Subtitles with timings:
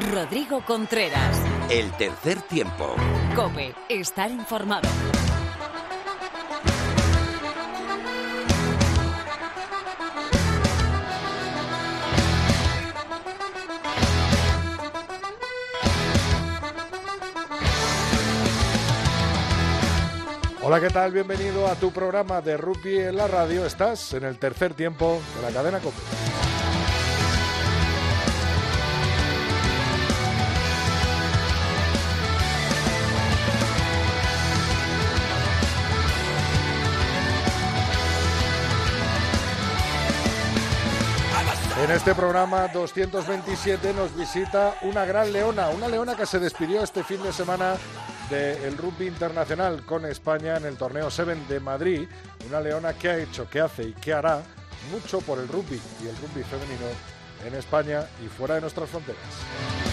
[0.00, 1.36] Rodrigo Contreras.
[1.68, 2.94] El tercer tiempo.
[3.34, 4.88] Cope, estar informado.
[20.62, 21.12] Hola, ¿qué tal?
[21.12, 23.66] Bienvenido a tu programa de rugby en la radio.
[23.66, 26.17] Estás en el tercer tiempo de la cadena Cope.
[41.88, 47.02] En este programa 227 nos visita una gran leona, una leona que se despidió este
[47.02, 47.76] fin de semana
[48.28, 52.06] del rugby internacional con España en el torneo Seven de Madrid,
[52.46, 54.42] una leona que ha hecho, que hace y que hará
[54.92, 56.84] mucho por el rugby y el rugby femenino
[57.46, 59.87] en España y fuera de nuestras fronteras.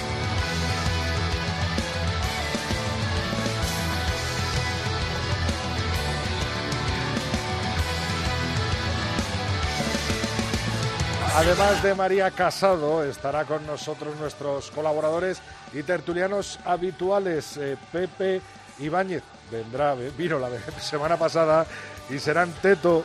[11.35, 15.41] Además de María Casado, estará con nosotros nuestros colaboradores
[15.73, 17.57] y tertulianos habituales.
[17.57, 18.39] Eh, Pepe
[18.79, 20.47] Ibáñez vendrá, vino la
[20.79, 21.65] semana pasada
[22.09, 23.03] y serán Teto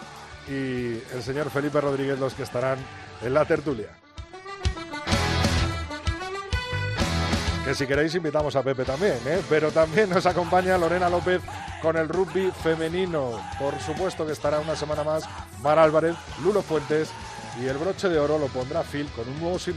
[0.48, 2.78] y el señor Felipe Rodríguez los que estarán
[3.20, 3.88] en la tertulia.
[7.64, 9.42] Que si queréis invitamos a Pepe también, ¿eh?
[9.48, 11.42] pero también nos acompaña Lorena López
[11.82, 13.42] con el rugby femenino.
[13.58, 15.28] Por supuesto que estará una semana más
[15.62, 16.14] Mar Álvarez,
[16.44, 17.10] Lulo Fuentes
[17.62, 19.77] y el broche de oro lo pondrá Phil con un nuevo sin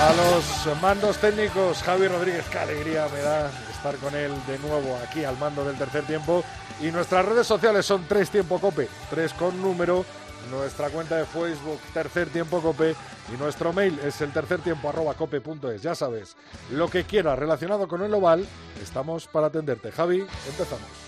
[0.00, 4.96] A los mandos técnicos, Javi Rodríguez, qué alegría me da estar con él de nuevo
[5.04, 6.44] aquí al mando del tercer tiempo.
[6.80, 10.04] Y nuestras redes sociales son tres tiempo cope, tres con número
[10.50, 12.94] nuestra cuenta de Facebook Tercer Tiempo Cope
[13.32, 15.82] y nuestro mail es el tercer tiempo arroba cope.es.
[15.82, 16.36] Ya sabes,
[16.70, 18.46] lo que quieras relacionado con el oval,
[18.82, 19.92] estamos para atenderte.
[19.92, 21.07] Javi, empezamos.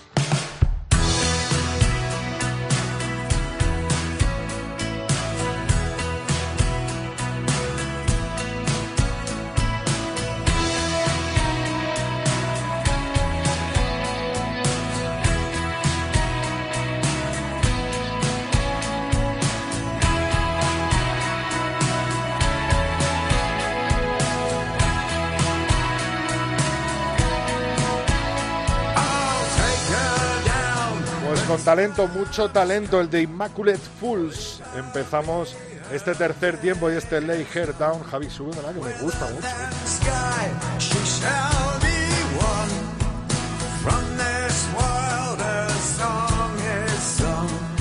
[31.71, 34.61] Talento, mucho talento, el de Immaculate Fools.
[34.75, 35.55] Empezamos
[35.93, 38.03] este tercer tiempo y este Lay Hair Down.
[38.03, 39.47] Javi, súbemela que me gusta mucho.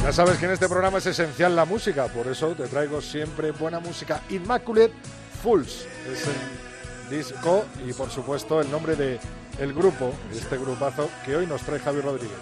[0.05, 3.50] Ya sabes que en este programa es esencial la música, por eso te traigo siempre
[3.50, 4.21] buena música.
[4.31, 4.93] Immaculate
[5.43, 9.19] Fools es el disco y por supuesto el nombre de
[9.59, 12.39] el grupo, este grupazo que hoy nos trae Javi Rodríguez.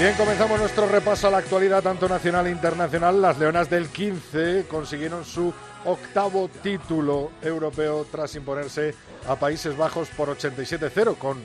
[0.00, 3.20] Bien, comenzamos nuestro repaso a la actualidad tanto nacional e internacional.
[3.20, 5.52] Las Leonas del 15 consiguieron su
[5.84, 8.94] octavo título europeo tras imponerse
[9.28, 11.36] a Países Bajos por 87-0 con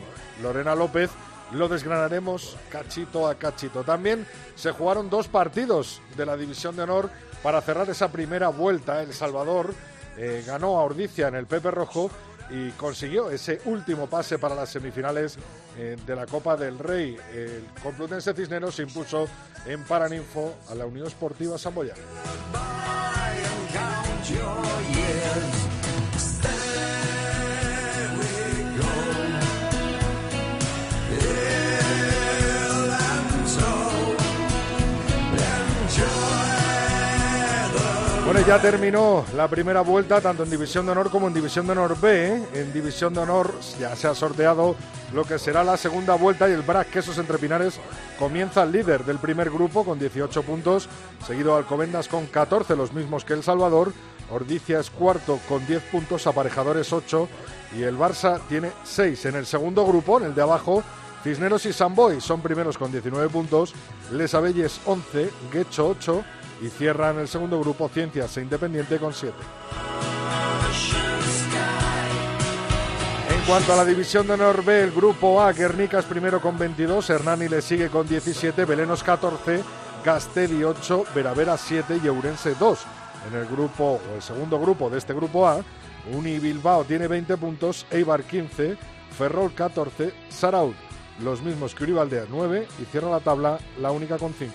[0.41, 1.11] Lorena López.
[1.51, 3.83] Lo desgranaremos cachito a cachito.
[3.83, 7.09] También se jugaron dos partidos de la División de Honor
[7.43, 9.03] para cerrar esa primera vuelta.
[9.03, 9.75] El Salvador
[10.15, 12.09] eh, ganó a Ordicia en el Pepe Rojo
[12.49, 15.37] y consiguió ese último pase para las semifinales
[15.77, 17.17] eh, de la Copa del Rey.
[17.33, 19.27] El Complutense Cisneros se impuso
[19.65, 22.01] en Paraninfo a la Unión Esportiva Samboyana.
[38.43, 41.99] Ya terminó la primera vuelta tanto en División de Honor como en División de Honor
[41.99, 42.43] B.
[42.53, 44.75] En División de Honor ya se ha sorteado
[45.13, 47.79] lo que será la segunda vuelta y el Brac Quesos Entre Pinares
[48.19, 50.87] comienza el líder del primer grupo con 18 puntos,
[51.25, 53.93] seguido Alcobendas con 14, los mismos que El Salvador.
[54.29, 57.27] Ordicia es cuarto con 10 puntos, Aparejadores 8
[57.77, 59.25] y el Barça tiene 6.
[59.25, 60.83] En el segundo grupo, en el de abajo,
[61.23, 63.73] Cisneros y Samboy son primeros con 19 puntos,
[64.11, 66.23] Les Abelles 11, Guecho 8
[66.61, 69.33] y cierran el segundo grupo Ciencias e Independiente con 7.
[73.29, 76.57] En cuanto a la división de honor B, el grupo A, Guernica es primero con
[76.57, 79.61] 22, Hernani le sigue con 17, Belenos 14,
[80.03, 82.79] Gastedi 8, Veravera 7 y Eurense 2.
[83.29, 85.63] En el grupo, o el segundo grupo de este grupo A,
[86.11, 88.77] Uni Bilbao tiene 20 puntos, Eibar 15,
[89.17, 90.73] Ferrol 14, Saraud
[91.19, 94.53] los mismos que Uribalde 9 y cierra la tabla la única con 5.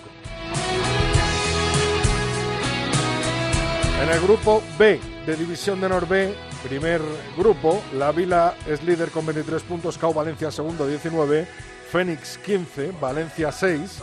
[4.01, 6.33] En el grupo B de División de Norbe,
[6.63, 6.99] primer
[7.37, 11.47] grupo, la Vila es líder con 23 puntos, Cau Valencia segundo 19,
[11.91, 13.99] Fénix 15, Valencia 6,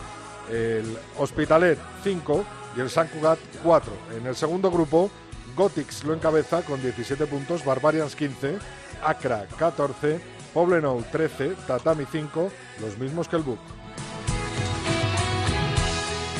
[0.53, 2.45] el Hospitalet 5
[2.77, 3.93] y el San Cugat 4.
[4.19, 5.11] En el segundo grupo,
[5.57, 8.57] Gotix lo encabeza con 17 puntos, Barbarians 15,
[9.03, 10.21] Acra 14,
[10.55, 12.53] Poblenou 13, Tatami 5,
[12.83, 13.78] los mismos que el BUC.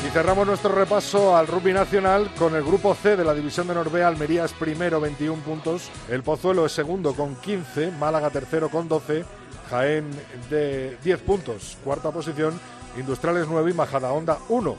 [0.09, 3.75] Y cerramos nuestro repaso al rugby nacional con el grupo C de la división de
[3.75, 4.07] Norbea.
[4.07, 5.91] Almería es primero, 21 puntos.
[6.09, 7.91] El Pozuelo es segundo con 15.
[7.91, 9.23] Málaga tercero con 12.
[9.69, 10.09] Jaén
[10.49, 11.77] de 10 puntos.
[11.83, 12.59] Cuarta posición.
[12.97, 14.75] Industriales 9 y Majada Honda 1.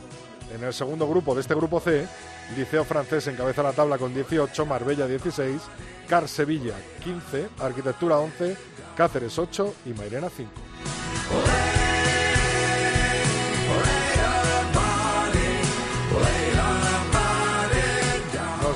[0.56, 2.08] En el segundo grupo de este grupo C,
[2.56, 5.62] Liceo Francés encabeza la tabla con 18, Marbella 16,
[6.08, 6.74] Car Sevilla
[7.04, 8.56] 15, Arquitectura 11,
[8.96, 10.50] Cáceres 8 y Mairena 5.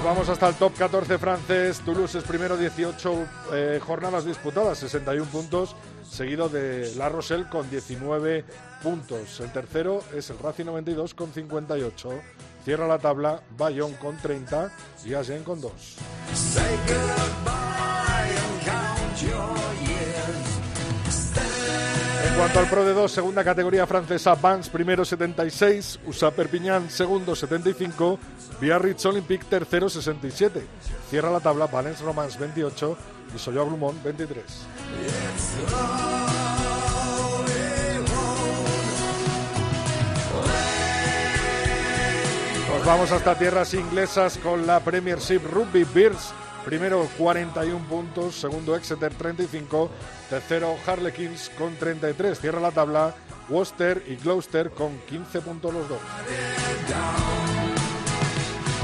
[0.04, 1.80] Vamos hasta el top 14 francés.
[1.80, 5.74] Toulouse es primero, 18 eh, jornadas disputadas, 61 puntos,
[6.08, 8.44] seguido de La Rochelle con 19
[8.82, 9.40] puntos.
[9.40, 12.10] El tercero es el Racing 92 con 58.
[12.64, 14.70] Cierra la tabla Bayonne con 30
[15.06, 15.72] y Agen con 2.
[22.36, 28.18] Cuanto al Pro de 2, segunda categoría francesa, Vans primero 76, USA Perpignan segundo 75,
[28.60, 30.66] Biarritz Olympique tercero 67.
[31.10, 32.96] Cierra la tabla Valence Romance 28
[33.34, 34.44] y Soyo Grumont 23.
[42.68, 46.32] Nos vamos hasta tierras inglesas con la Premiership Rugby Bears
[46.64, 49.90] Primero 41 puntos, segundo Exeter 35,
[50.30, 52.40] tercero Harlequins con 33.
[52.40, 53.14] Cierra la tabla
[53.48, 55.98] Worcester y Gloucester con 15 puntos los dos.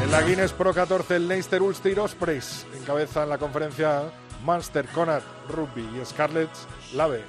[0.02, 4.02] En la Guinness Pro 14 el Leicester Ulster Ospreys encabezan la conferencia
[4.44, 7.22] Munster, Connacht, Rugby y Scarlets Lave.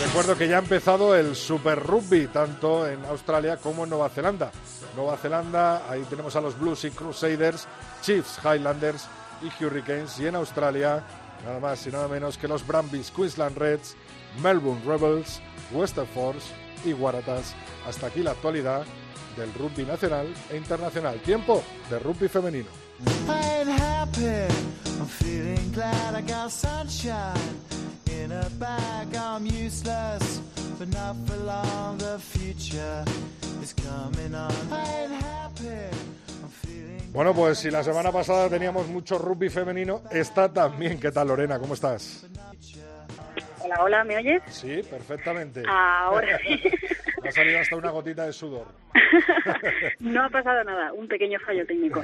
[0.00, 4.50] Recuerdo que ya ha empezado el Super Rugby tanto en Australia como en Nueva Zelanda.
[4.96, 7.66] Nueva Zelanda, ahí tenemos a los Blues y Crusaders,
[8.02, 9.06] Chiefs, Highlanders
[9.42, 10.18] y Hurricanes.
[10.20, 11.04] Y en Australia,
[11.44, 13.96] nada más y nada menos que los Brumbies, Queensland Reds,
[14.40, 15.40] Melbourne Rebels,
[15.72, 16.46] Western Force
[16.84, 17.54] y Waratahs.
[17.86, 18.84] Hasta aquí la actualidad
[19.36, 21.18] del rugby nacional e internacional.
[21.20, 22.68] Tiempo de rugby femenino.
[37.12, 41.00] Bueno, pues si la semana pasada teníamos mucho rugby femenino, está también.
[41.00, 41.58] ¿Qué tal, Lorena?
[41.58, 42.26] ¿Cómo estás?
[43.68, 44.42] Hola, hola, ¿me oyes?
[44.46, 45.62] Sí, perfectamente.
[45.68, 46.58] Ahora sí.
[47.22, 48.66] ha salido hasta una gotita de sudor.
[50.00, 52.02] no ha pasado nada, un pequeño fallo técnico.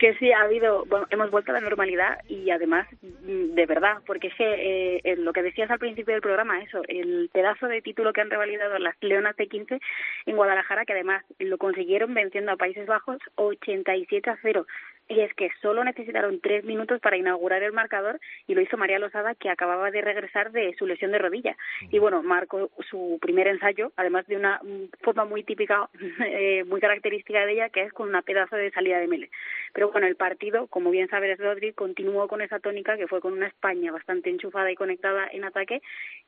[0.00, 4.26] Que sí, ha habido, bueno, hemos vuelto a la normalidad y además, de verdad, porque
[4.28, 8.12] es que eh, lo que decías al principio del programa, eso, el pedazo de título
[8.12, 9.78] que han revalidado las Leonas de 15
[10.26, 14.66] en Guadalajara, que además lo consiguieron venciendo a Países Bajos 87 a 0
[15.08, 18.98] y es que solo necesitaron tres minutos para inaugurar el marcador y lo hizo María
[18.98, 21.56] Lozada, que acababa de regresar de su lesión de rodilla.
[21.90, 24.60] Y bueno, marcó su primer ensayo, además de una
[25.02, 25.88] forma muy típica,
[26.26, 29.30] eh, muy característica de ella, que es con una pedazo de salida de mele.
[29.72, 33.32] Pero bueno, el partido, como bien sabes, Rodri, continuó con esa tónica que fue con
[33.32, 35.82] una España bastante enchufada y conectada en ataque,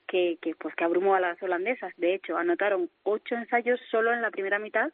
[0.07, 1.93] que, que pues que abrumó a las holandesas.
[1.97, 4.91] De hecho, anotaron ocho ensayos solo en la primera mitad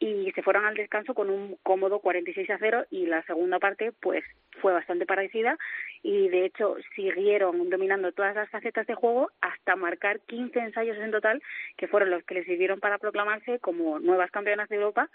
[0.00, 3.92] y se fueron al descanso con un cómodo 46 a 0 y la segunda parte
[4.00, 4.24] pues
[4.60, 5.58] fue bastante parecida
[6.02, 11.10] y de hecho siguieron dominando todas las facetas de juego hasta marcar 15 ensayos en
[11.10, 11.42] total
[11.76, 15.10] que fueron los que les sirvieron para proclamarse como nuevas campeonas de Europa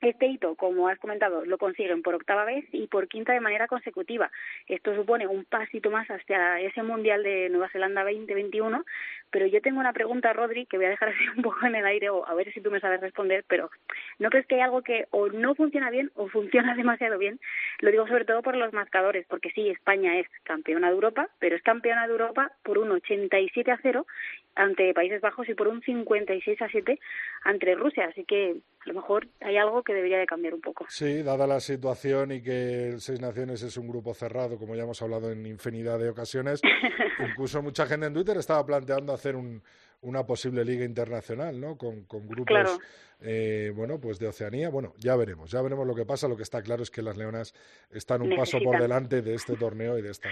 [0.00, 3.66] este hito, como has comentado, lo consiguen por octava vez y por quinta de manera
[3.66, 4.30] consecutiva.
[4.68, 8.84] Esto supone un pasito más hacia ese Mundial de Nueva Zelanda 2021.
[9.30, 11.86] Pero yo tengo una pregunta, Rodri, que voy a dejar así un poco en el
[11.86, 13.44] aire o a ver si tú me sabes responder.
[13.48, 13.70] Pero
[14.18, 17.40] ¿no crees que hay algo que o no funciona bien o funciona demasiado bien?
[17.80, 21.56] Lo digo sobre todo por los mascadores, porque sí, España es campeona de Europa, pero
[21.56, 24.06] es campeona de Europa por un 87 a 0
[24.54, 26.98] ante Países Bajos y por un 56 a 7
[27.44, 28.06] ante Rusia.
[28.10, 30.86] Así que a lo mejor hay algo que debería de cambiar un poco.
[30.88, 34.82] Sí, dada la situación y que el Seis Naciones es un grupo cerrado, como ya
[34.82, 36.60] hemos hablado en infinidad de ocasiones,
[37.30, 39.62] incluso mucha gente en Twitter estaba planteando hacer un,
[40.02, 41.76] una posible liga internacional, ¿no?
[41.76, 42.78] Con, grupos,
[43.20, 44.70] eh, bueno, pues de Oceanía.
[44.70, 46.28] Bueno, ya veremos, ya veremos lo que pasa.
[46.28, 47.54] Lo que está claro es que las Leonas
[47.90, 50.28] están un paso por delante de este torneo y de esta.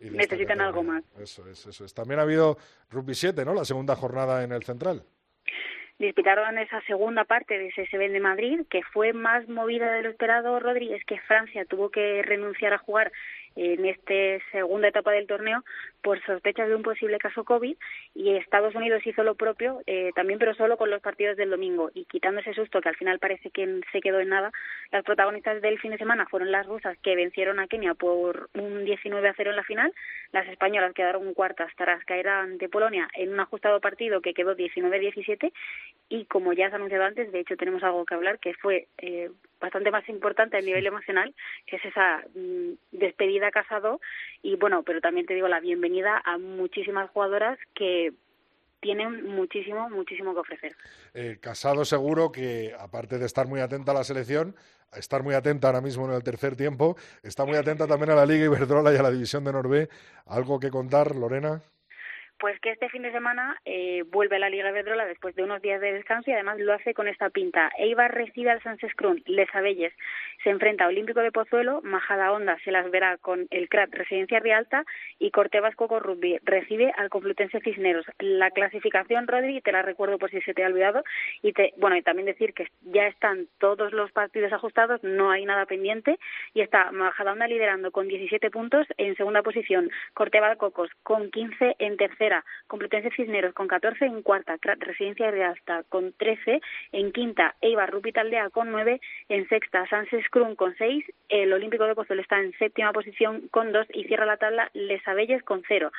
[0.00, 1.04] Necesitan algo más.
[1.18, 1.94] Eso es, eso es.
[1.94, 2.58] También ha habido
[2.90, 3.54] Rugby 7, ¿no?
[3.54, 5.04] La segunda jornada en el Central
[5.98, 10.10] disputaron esa segunda parte de ese SSB de Madrid, que fue más movida de lo
[10.10, 13.12] esperado, Rodríguez, que Francia tuvo que renunciar a jugar
[13.56, 14.14] en esta
[14.50, 15.64] segunda etapa del torneo
[16.02, 17.76] por sospechas de un posible caso COVID
[18.14, 21.90] y Estados Unidos hizo lo propio eh, también pero solo con los partidos del domingo.
[21.94, 24.52] Y quitando ese susto que al final parece que se quedó en nada
[24.90, 28.84] las protagonistas del fin de semana fueron las rusas que vencieron a Kenia por un
[28.84, 29.92] 19 a 0 en la final.
[30.32, 35.52] Las españolas quedaron cuartas tras caer ante Polonia en un ajustado partido que quedó 19-17
[36.08, 38.88] y como ya se ha anunciado antes de hecho tenemos algo que hablar que fue
[38.98, 39.30] eh,
[39.60, 41.34] bastante más importante a nivel emocional,
[41.66, 44.00] que es esa mm, despedida casado
[44.42, 48.12] y bueno, pero también te digo la bienvenida a muchísimas jugadoras que
[48.80, 50.76] tienen muchísimo, muchísimo que ofrecer.
[51.14, 54.54] Eh, casado seguro que, aparte de estar muy atenta a la selección,
[54.94, 58.26] estar muy atenta ahora mismo en el tercer tiempo, está muy atenta también a la
[58.26, 59.88] Liga Iberdrola y a la División de Norvé.
[60.26, 61.62] ¿Algo que contar, Lorena?
[62.38, 65.62] Pues que este fin de semana eh, vuelve a la Liga Vedrola después de unos
[65.62, 67.70] días de descanso y además lo hace con esta pinta.
[67.78, 69.92] Eibar recibe al Sánchez Crun, Les Abelles
[70.42, 74.40] se enfrenta a Olímpico de Pozuelo, Majada Honda se las verá con el CRAT Residencia
[74.40, 74.84] Rialta
[75.18, 78.04] y Cortevas Coco Rugby recibe al Complutense Cisneros.
[78.18, 81.02] La clasificación, Rodri, te la recuerdo por si se te ha olvidado
[81.42, 85.46] y te, bueno, y también decir que ya están todos los partidos ajustados, no hay
[85.46, 86.18] nada pendiente
[86.52, 91.76] y está Majada Honda liderando con 17 puntos en segunda posición, Cortevas Cocos con 15
[91.78, 92.23] en tercera
[92.66, 96.60] Complutense Cisneros con 14 en cuarta, Residencia de Alta con 13
[96.92, 101.94] en quinta, Eibar Rupitaldea con 9 en sexta, Sánchez Crun con 6, el Olímpico de
[101.94, 105.90] Pozuelo está en séptima posición con 2 y cierra la tabla Les Abelles con 0.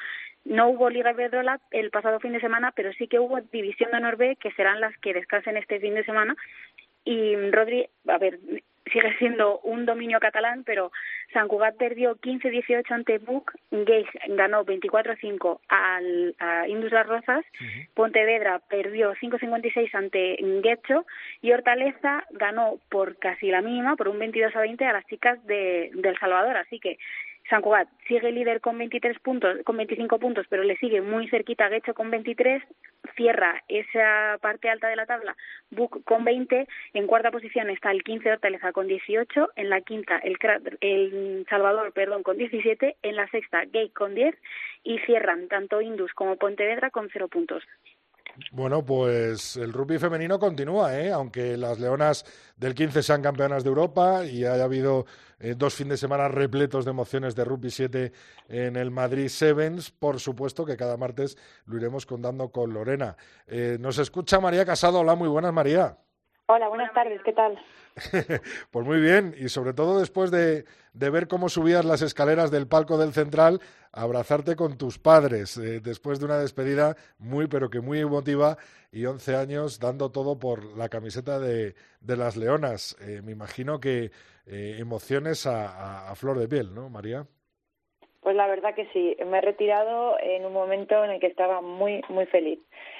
[0.46, 4.00] No hubo Liga Iberdrola el pasado fin de semana, pero sí que hubo División de
[4.00, 6.36] Norbe, que serán las que descansen este fin de semana.
[7.03, 8.39] Y Rodri, a ver,
[8.92, 10.92] sigue siendo un dominio catalán, pero
[11.34, 17.46] San Cugat perdió 15-18 ante Buc, Gage ganó 24-5 al, a Indus Las Rozas,
[17.94, 21.06] Pontevedra perdió 5-56 ante Guecho
[21.42, 25.92] y Hortaleza ganó por casi la mínima, por un 22 20 a las chicas de,
[25.94, 26.58] de El Salvador.
[26.58, 26.98] Así que
[27.50, 31.70] San Cugat sigue líder con 23 puntos, con 25 puntos, pero le sigue muy cerquita
[31.70, 32.64] Guecho con 23,
[33.16, 35.36] cierra esa parte alta de la tabla
[35.70, 39.82] Buc con 20, en cuarta posición está el 15 de Hortaleza con 18, en la
[39.82, 40.38] quinta el,
[40.82, 44.36] el Salvador, perdón, con 17, en la sexta Gate con 10
[44.84, 47.64] y cierran tanto Indus como Pontevedra con 0 puntos.
[48.51, 51.12] Bueno, pues el rugby femenino continúa, ¿eh?
[51.12, 52.25] aunque las Leonas
[52.58, 55.06] del 15 sean campeonas de Europa y haya habido
[55.39, 58.12] eh, dos fines de semana repletos de emociones de rugby 7
[58.50, 59.92] en el Madrid Sevens.
[59.92, 63.15] Por supuesto que cada martes lo iremos contando con Lorena.
[63.48, 65.00] Eh, nos escucha María Casado.
[65.00, 65.98] Hola, muy buenas, María.
[66.48, 67.58] Hola, buenas tardes, ¿qué tal?
[68.72, 72.98] pues muy bien, y sobre todo después de, ver cómo subías las escaleras del palco
[72.98, 73.62] del central,
[73.94, 78.58] abrazarte con tus padres, eh, después de una despedida muy, pero que muy emotiva,
[78.92, 81.75] y 11 años dando todo por la camiseta de,
[82.06, 82.98] las Leonas.
[83.02, 84.12] Eh, me imagino que
[84.46, 87.25] eh, emociones a flor de piel, ¿no, María?
[88.25, 91.62] Pues la verdad que sí, me he retirado en un momento en el que estaba
[91.62, 92.60] muy, muy feliz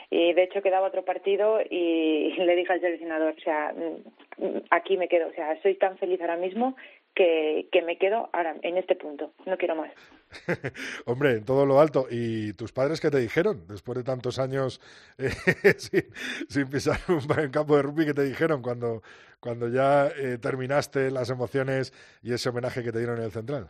[0.10, 4.98] y de hecho quedaba otro partido y le dije al seleccionador, o sea, mm, aquí
[4.98, 6.76] me quedo, o sea, soy tan feliz ahora mismo
[7.14, 9.92] que, que me quedo ahora en este punto, no quiero más.
[11.06, 12.08] Hombre, en todo lo alto.
[12.10, 14.82] ¿Y tus padres qué te dijeron después de tantos años
[15.18, 15.30] eh,
[16.50, 18.06] sin, pisar un campo de rugby?
[18.06, 19.02] ¿Qué te dijeron cuando,
[19.40, 23.70] cuando ya eh, terminaste las emociones y ese homenaje que te dieron en el Central?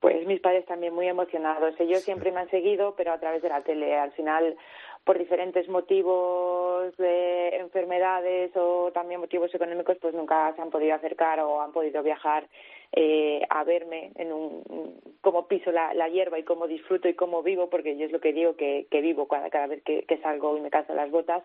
[0.00, 1.78] Pues mis padres también muy emocionados.
[1.78, 3.96] Ellos siempre me han seguido, pero a través de la tele.
[3.96, 4.56] Al final
[5.04, 11.40] por diferentes motivos de enfermedades o también motivos económicos, pues nunca se han podido acercar
[11.40, 12.46] o han podido viajar
[12.92, 17.68] eh, a verme en un cómo piso la, hierba y cómo disfruto y cómo vivo,
[17.70, 20.56] porque yo es lo que digo que, que vivo cada, cada vez que, que salgo
[20.56, 21.42] y me calzo las botas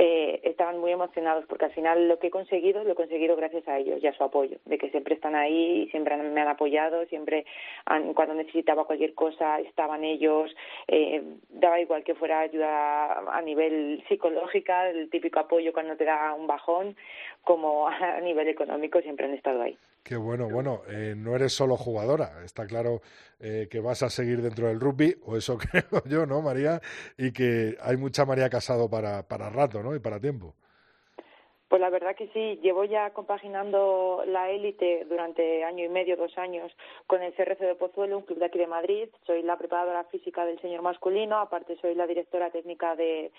[0.00, 3.66] eh, estaban muy emocionados porque al final lo que he conseguido lo he conseguido gracias
[3.66, 7.04] a ellos y a su apoyo, de que siempre están ahí, siempre me han apoyado,
[7.06, 7.44] siempre
[8.14, 10.54] cuando necesitaba cualquier cosa estaban ellos,
[10.86, 16.32] eh, daba igual que fuera ayuda a nivel psicológica, el típico apoyo cuando te da
[16.32, 16.96] un bajón,
[17.42, 19.76] como a nivel económico siempre han estado ahí.
[20.02, 23.02] Qué bueno, bueno, eh, no eres solo jugadora, está claro
[23.40, 26.80] eh, que vas a seguir dentro del rugby, o eso creo yo, ¿no, María?
[27.18, 29.94] Y que hay mucha María Casado para, para rato, ¿no?
[29.94, 30.54] Y para tiempo.
[31.68, 36.36] Pues la verdad que sí, llevo ya compaginando la élite durante año y medio, dos
[36.38, 36.72] años,
[37.06, 39.10] con el CRC de Pozuelo, un club de aquí de Madrid.
[39.26, 43.30] Soy la preparadora física del señor masculino, aparte soy la directora técnica de,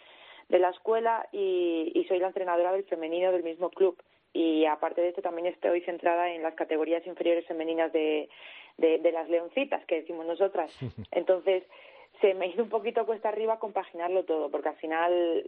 [0.48, 3.98] de la escuela y, y soy la entrenadora del femenino del mismo club.
[4.34, 8.30] Y aparte de esto también estoy centrada en las categorías inferiores femeninas de,
[8.78, 10.72] de, de las leoncitas, que decimos nosotras.
[11.12, 11.64] Entonces,
[12.22, 15.44] se me hizo un poquito cuesta arriba compaginarlo todo, porque al final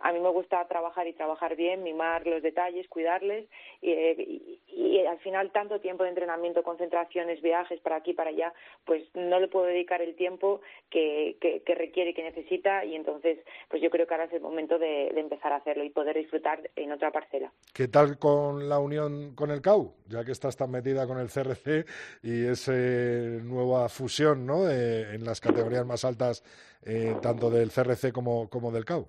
[0.00, 3.46] a mí me gusta trabajar y trabajar bien, mimar los detalles, cuidarles
[3.80, 8.52] y, y, al final tanto tiempo de entrenamiento, concentraciones, viajes para aquí para allá,
[8.84, 12.94] pues no le puedo dedicar el tiempo que, que, que requiere y que necesita y
[12.94, 15.90] entonces pues yo creo que ahora es el momento de, de, empezar a hacerlo y
[15.90, 17.52] poder disfrutar en otra parcela.
[17.72, 19.92] ¿Qué tal con la unión con el CAU?
[20.08, 21.86] Ya que estás tan metida con el CRC
[22.22, 24.68] y esa nueva fusión ¿no?
[24.68, 26.15] Eh, en las categorías más altas
[26.84, 29.06] eh, tanto del CRC como, como del CAU.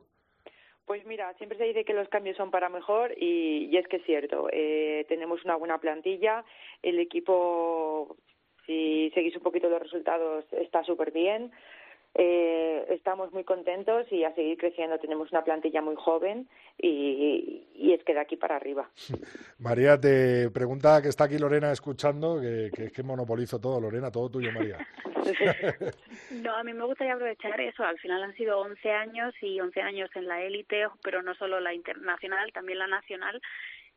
[0.85, 4.05] Pues mira, siempre se dice que los cambios son para mejor y, es que es
[4.05, 4.47] cierto.
[4.53, 6.45] Eh, tenemos una buena plantilla,
[6.81, 8.15] el equipo,
[8.65, 11.51] si seguís un poquito los resultados, está súper bien.
[12.19, 14.97] Eh, estamos muy contentos y a seguir creciendo.
[14.97, 18.89] Tenemos una plantilla muy joven y, y, es que de aquí para arriba.
[19.59, 24.11] María, te pregunta que está aquí Lorena escuchando, que, que es que monopolizo todo, Lorena,
[24.11, 24.79] todo tuyo, María.
[26.41, 27.83] no, a mí me gustaría aprovechar eso.
[27.83, 31.59] Al final han sido 11 años y 11 años en la élite, pero no solo
[31.59, 33.39] la internacional, también la nacional.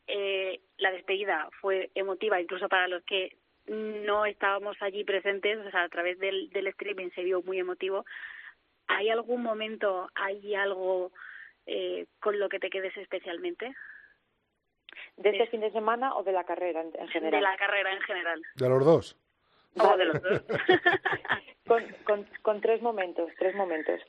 [0.06, 3.36] Eh, la despedida fue emotiva, incluso para los que
[3.70, 8.04] no estábamos allí presentes, o sea, a través del, del streaming se vio muy emotivo.
[8.88, 11.12] ¿Hay algún momento, hay algo
[11.66, 13.72] eh, con lo que te quedes especialmente?
[15.16, 17.40] ¿De este fin de semana o de la carrera en, en general?
[17.40, 18.42] De la carrera en general.
[18.56, 19.16] De los dos.
[19.74, 20.42] De los dos.
[21.66, 24.00] con, con, con, tres momentos, tres momentos.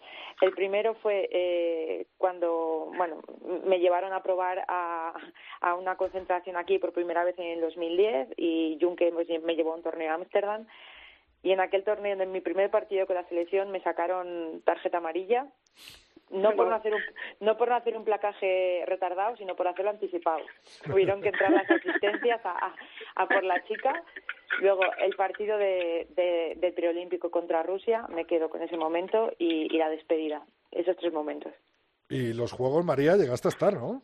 [0.41, 3.22] El primero fue eh, cuando, bueno,
[3.65, 5.13] me llevaron a probar a,
[5.62, 9.75] a una concentración aquí por primera vez en el 2010 y Junque me llevó a
[9.75, 10.65] un torneo a Ámsterdam
[11.44, 15.48] y en aquel torneo, en mi primer partido con la selección, me sacaron tarjeta amarilla
[16.31, 17.01] no por no hacer un
[17.39, 20.44] no por no hacer un placaje retardado sino por hacerlo anticipado.
[20.83, 22.75] Tuvieron que entrar las asistencias a, a,
[23.15, 24.03] a por la chica.
[24.59, 29.74] Luego el partido de, de, del preolímpico contra Rusia me quedo con ese momento y,
[29.74, 30.41] y la despedida
[30.72, 31.53] esos tres momentos.
[32.09, 34.01] Y los juegos María llegaste a estar no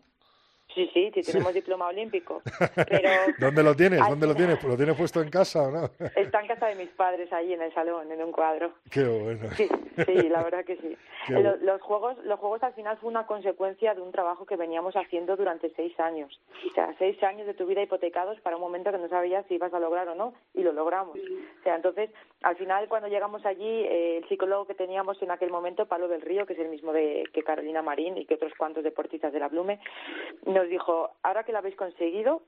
[0.77, 1.59] Sí, sí, sí tenemos sí.
[1.59, 2.43] diploma olímpico.
[2.75, 3.09] Pero
[3.39, 3.99] ¿Dónde lo tienes?
[4.07, 4.63] ¿Dónde lo tienes?
[4.63, 5.89] ¿Lo tienes puesto en casa o no?
[6.15, 8.73] Está en casa de mis padres, ahí en el salón, en un cuadro.
[8.91, 9.49] Qué bueno.
[9.55, 9.67] Sí,
[10.05, 10.95] sí la verdad que sí.
[11.29, 14.95] Los, los, juegos, los juegos al final fue una consecuencia de un trabajo que veníamos
[14.95, 16.39] haciendo durante seis años.
[16.69, 19.55] O sea, seis años de tu vida hipotecados para un momento que no sabías si
[19.55, 21.17] ibas a lograr o no, y lo logramos.
[21.17, 22.09] O sea, entonces,
[22.43, 26.21] al final, cuando llegamos allí, eh, el psicólogo que teníamos en aquel momento, Pablo del
[26.21, 29.39] Río, que es el mismo de que Carolina Marín y que otros cuantos deportistas de
[29.39, 29.79] la Blume,
[30.45, 32.41] nos dijo, ahora que lo habéis conseguido,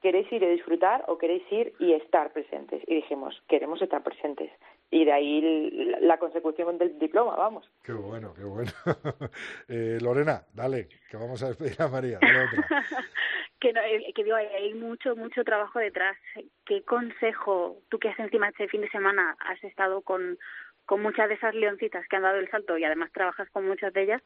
[0.00, 2.82] ¿queréis ir a disfrutar o queréis ir y estar presentes?
[2.86, 4.50] Y dijimos, queremos estar presentes.
[4.90, 7.70] Y de ahí la, la consecución del diploma, vamos.
[7.84, 8.72] Qué bueno, qué bueno.
[9.68, 12.18] eh, Lorena, dale, que vamos a despedir a María.
[12.20, 12.66] Dale otra.
[13.60, 13.80] que, no,
[14.14, 16.16] que digo, hay mucho, mucho trabajo detrás.
[16.64, 20.38] ¿Qué consejo, tú que has encima este fin de semana has estado con,
[20.86, 23.92] con muchas de esas leoncitas que han dado el salto y además trabajas con muchas
[23.92, 24.22] de ellas,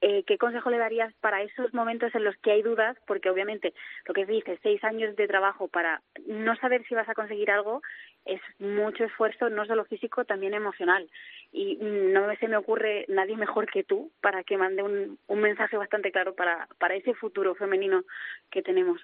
[0.00, 2.96] eh, ¿qué consejo le darías para esos momentos en los que hay dudas?
[3.06, 3.74] Porque obviamente
[4.06, 7.82] lo que dices, seis años de trabajo para no saber si vas a conseguir algo
[8.24, 11.10] es mucho esfuerzo, no solo físico, también emocional.
[11.52, 15.76] Y no se me ocurre nadie mejor que tú para que mande un, un mensaje
[15.76, 18.04] bastante claro para, para ese futuro femenino
[18.50, 19.00] que tenemos.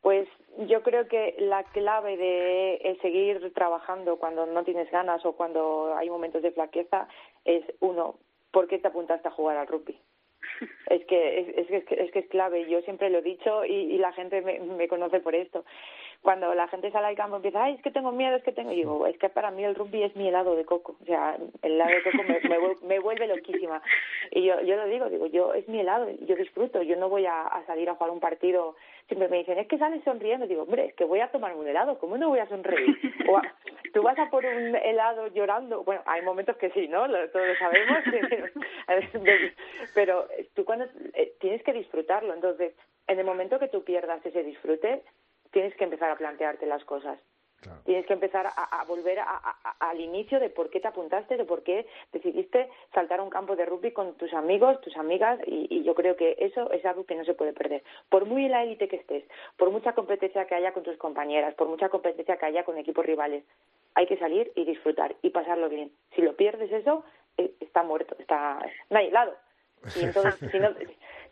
[0.00, 0.28] Pues
[0.66, 5.94] yo creo que la clave de el seguir trabajando cuando no tienes ganas o cuando
[5.96, 7.06] hay momentos de flaqueza
[7.44, 8.16] es uno,
[8.52, 9.98] ¿por qué te apuntaste a jugar al rugby?
[10.86, 13.72] Es que es, es, es, es que es clave, yo siempre lo he dicho y,
[13.72, 15.64] y la gente me, me conoce por esto.
[16.22, 18.70] Cuando la gente sale al campo empieza, ay, es que tengo miedo, es que tengo,
[18.70, 21.36] y digo, es que para mí el rugby es mi helado de coco, o sea,
[21.62, 23.82] el helado de coco me, me, me vuelve loquísima.
[24.30, 27.26] Y yo, yo lo digo, digo, yo es mi helado, yo disfruto, yo no voy
[27.26, 28.76] a, salir a jugar un partido,
[29.08, 31.66] siempre me dicen, es que sales sonriendo, digo, hombre, es que voy a tomar un
[31.66, 32.96] helado, ¿cómo no voy a sonreír?
[33.28, 33.40] O
[33.92, 37.06] tú vas a por un helado llorando, bueno, hay momentos que sí, ¿no?
[37.06, 37.98] Lo, todos lo sabemos,
[39.94, 42.74] pero tú cuando eh, tienes que disfrutarlo, entonces,
[43.06, 45.02] en el momento que tú pierdas ese disfrute,
[45.52, 47.18] tienes que empezar a plantearte las cosas.
[47.60, 47.80] Claro.
[47.84, 51.36] Tienes que empezar a, a volver a, a, al inicio de por qué te apuntaste,
[51.36, 55.38] de por qué decidiste saltar a un campo de rugby con tus amigos, tus amigas,
[55.46, 57.84] y, y yo creo que eso es algo que no se puede perder.
[58.08, 59.22] Por muy en la élite que estés,
[59.56, 63.06] por mucha competencia que haya con tus compañeras, por mucha competencia que haya con equipos
[63.06, 63.44] rivales,
[63.94, 65.92] hay que salir y disfrutar y pasarlo bien.
[66.16, 67.04] Si lo pierdes eso,
[67.36, 68.58] eh, está muerto, está
[68.90, 69.36] no hay helado.
[69.96, 70.70] Y entonces, si no,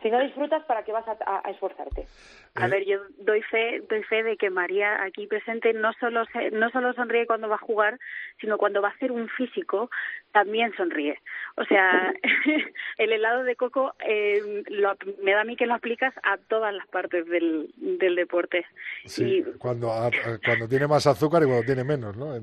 [0.03, 2.07] Si no disfrutas, ¿para qué vas a, esforzarte?
[2.55, 6.71] A ver, yo doy fe, doy fe de que María aquí presente no solo no
[6.71, 7.99] solo sonríe cuando va a jugar,
[8.41, 9.91] sino cuando va a hacer un físico
[10.33, 11.19] también sonríe.
[11.57, 12.13] O sea,
[12.99, 14.65] el helado de coco eh,
[15.23, 18.65] me da a mí que lo aplicas a todas las partes del, del deporte.
[19.05, 19.93] Sí, cuando,
[20.45, 22.35] cuando tiene más azúcar y cuando tiene menos, ¿no?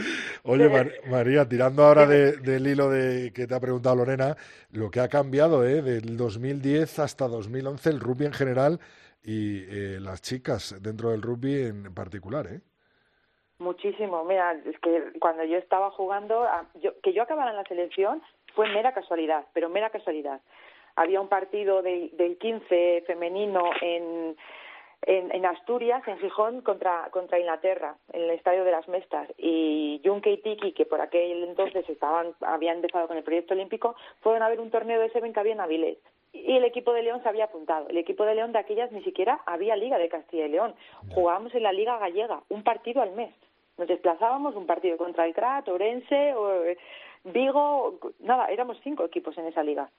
[0.44, 4.36] Oye, María, tirando ahora del hilo de que te ha preguntado Lorena,
[4.72, 5.82] lo que ha cambiado ¿eh?
[5.82, 8.80] del 2010 hasta 2011 el rugby en general
[9.22, 12.60] y eh, las chicas dentro del rugby en particular, ¿eh?
[13.58, 14.24] Muchísimo.
[14.24, 16.46] Mira, es que cuando yo estaba jugando,
[17.02, 18.22] que yo acabara en la selección
[18.54, 20.40] fue mera casualidad, pero mera casualidad.
[20.96, 24.34] Había un partido del 15 femenino en,
[25.02, 29.28] en, Asturias, en Gijón, contra, contra Inglaterra, en el Estadio de las Mestas.
[29.38, 33.96] Y Junke y Tiki, que por aquel entonces estaban, habían empezado con el proyecto olímpico,
[34.20, 35.98] fueron a ver un torneo de Seven que había en Avilés.
[36.32, 37.88] Y el equipo de León se había apuntado.
[37.88, 40.74] El equipo de León de aquellas ni siquiera había Liga de Castilla y León.
[41.14, 43.34] Jugábamos en la Liga Gallega, un partido al mes.
[43.78, 46.78] Nos desplazábamos un partido contra el Crat, Orense, o eh,
[47.24, 49.90] Vigo, nada, éramos cinco equipos en esa liga.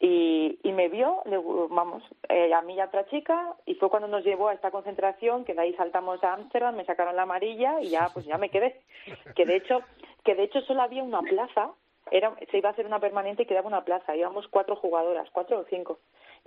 [0.00, 1.22] Y, y me vio,
[1.70, 4.70] vamos, eh, a mí y a otra chica, y fue cuando nos llevó a esta
[4.70, 8.38] concentración, que de ahí saltamos a Ámsterdam, me sacaron la amarilla y ya, pues ya
[8.38, 8.80] me quedé.
[9.34, 9.80] Que de hecho,
[10.24, 11.72] que de hecho solo había una plaza,
[12.12, 15.58] era, se iba a hacer una permanente y quedaba una plaza, íbamos cuatro jugadoras, cuatro
[15.58, 15.98] o cinco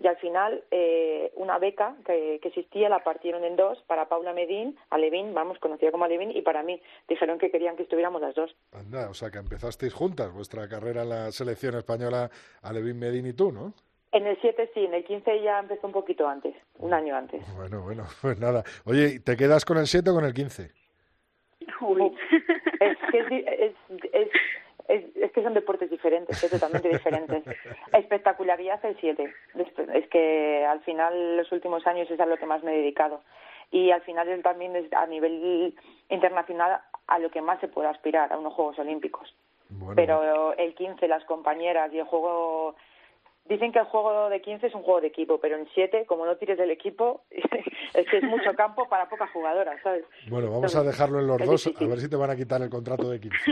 [0.01, 4.77] y al final eh, una beca que, existía la partieron en dos para Paula Medín,
[4.89, 6.81] Alevín, vamos, conocida como Alevín, y para mí.
[7.07, 8.55] Dijeron que querían que estuviéramos las dos.
[8.71, 12.29] Anda, o sea que empezasteis juntas vuestra carrera en la selección española,
[12.63, 13.73] Alevín Medín y tú, ¿no?
[14.11, 17.41] En el 7 sí, en el 15 ya empezó un poquito antes, un año antes.
[17.55, 18.63] Bueno, bueno, pues nada.
[18.85, 20.71] Oye, ¿te quedas con el 7 o con el 15?
[21.81, 22.11] Uy.
[22.81, 23.75] Es es, es
[24.11, 24.29] es,
[25.31, 27.43] que son deportes diferentes, totalmente diferentes.
[27.93, 29.33] Espectacularidad el 7.
[29.93, 33.21] Es que al final, los últimos años es a lo que más me he dedicado.
[33.71, 35.73] Y al final es también a nivel
[36.09, 39.33] internacional a lo que más se puede aspirar, a unos Juegos Olímpicos.
[39.95, 42.75] Pero el 15, las compañeras y el juego
[43.45, 46.25] Dicen que el juego de 15 es un juego de equipo, pero en 7, como
[46.25, 50.05] no tires del equipo, es que es mucho campo para pocas jugadoras, ¿sabes?
[50.29, 52.69] Bueno, vamos a dejarlo en los dos, a ver si te van a quitar el
[52.69, 53.37] contrato de 15.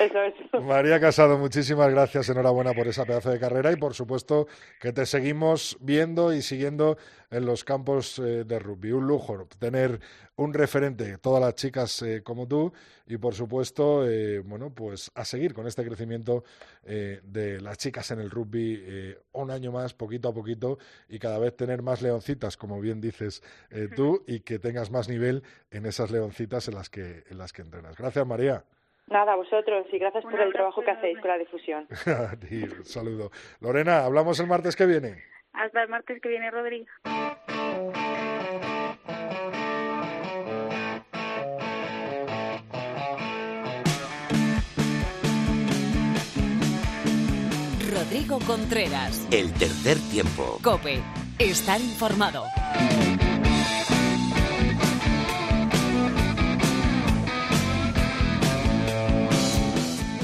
[0.00, 0.34] Eso es.
[0.62, 4.46] María Casado, muchísimas gracias, enhorabuena por esa pedazo de carrera y por supuesto
[4.80, 6.98] que te seguimos viendo y siguiendo
[7.30, 8.92] en los campos eh, de rugby.
[8.92, 9.98] Un lujo tener
[10.36, 12.72] un referente, todas las chicas eh, como tú
[13.12, 16.44] y por supuesto, eh, bueno, pues a seguir con este crecimiento
[16.84, 21.56] de las chicas en el rugby un año más, poquito a poquito y cada vez
[21.56, 23.42] tener más leoncitas, como bien dices
[23.94, 27.62] tú, y que tengas más nivel en esas leoncitas en las que, en las que
[27.62, 27.96] entrenas.
[27.96, 28.64] Gracias, María.
[29.08, 31.86] Nada, vosotros y gracias por el trabajo que hacéis con la difusión.
[32.78, 33.30] un saludo.
[33.60, 35.22] Lorena, hablamos el martes que viene.
[35.52, 36.86] Hasta el martes que viene, Rodrigo.
[48.22, 49.26] Rodrigo Contreras.
[49.32, 50.60] El tercer tiempo.
[50.62, 51.02] Cope.
[51.40, 52.44] Estar informado.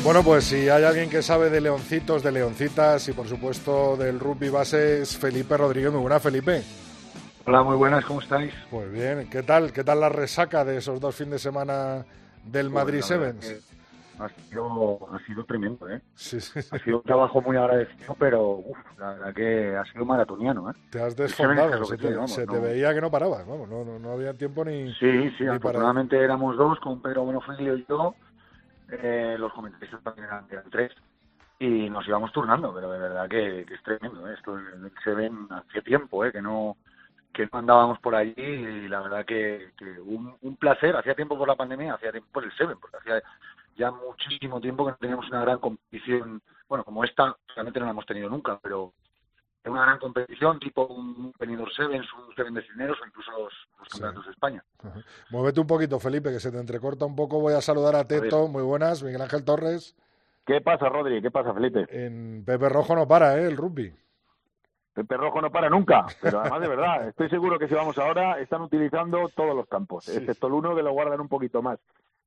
[0.05, 4.21] Bueno, pues si hay alguien que sabe de leoncitos, de leoncitas y por supuesto del
[4.21, 5.91] rugby base es Felipe Rodríguez.
[5.91, 6.63] Muy buena, Felipe.
[7.47, 8.53] Hola, muy buenas, ¿cómo estáis?
[8.71, 9.73] Pues bien, ¿qué tal?
[9.73, 12.07] ¿Qué tal la resaca de esos dos fines de semana
[12.45, 13.78] del pues Madrid Sevens?
[14.19, 16.01] Ha sido, ha sido tremendo, ¿eh?
[16.15, 18.63] Sí, sí, Ha sido un trabajo muy agradecido, pero
[18.99, 20.75] la verdad que ha sido maratoniano, ¿eh?
[20.91, 21.97] Te has desfondado, se,
[22.47, 24.93] te, veía que no parabas, vamos, no, no, había tiempo ni.
[24.95, 28.15] Sí, sí, afortunadamente éramos dos, con Pedro Buenofilio y yo
[28.91, 30.93] eh, los comentaristas también eran, tres
[31.61, 34.29] y nos íbamos turnando, pero de verdad que, es tremendo.
[34.29, 34.35] ¿eh?
[34.35, 34.59] Esto
[35.05, 36.33] se ven hace tiempo, ¿eh?
[36.33, 36.77] que no
[37.33, 39.71] que no andábamos por allí y la verdad que,
[40.05, 40.97] un, un, placer.
[40.97, 43.23] Hacía tiempo por la pandemia, hacía tiempo por el Seven, porque hacía
[43.79, 46.43] ya muchísimo tiempo que no teníamos una gran competición.
[46.69, 48.93] Bueno, como esta, realmente no la hemos tenido nunca, pero
[49.65, 53.53] una gran competición, tipo un Benidorm Sevens, un Seven de Cineros o incluso los,
[53.91, 54.65] campeonatos de España.
[55.31, 57.41] Muévete un poquito, Felipe, que se te entrecorta un poco.
[57.41, 59.97] Voy a saludar a Teto, muy buenas, Miguel Ángel Torres.
[60.47, 61.21] ¿Qué pasa, Rodri?
[61.21, 61.87] ¿Qué pasa, Felipe?
[61.91, 63.47] En Pepe Rojo no para, ¿eh?
[63.47, 63.95] El rugby.
[64.95, 68.41] Pepe Rojo no para nunca, pero además de verdad, estoy seguro que si vamos ahora
[68.41, 71.79] están utilizando todos los campos, excepto el uno que lo guardan un poquito más.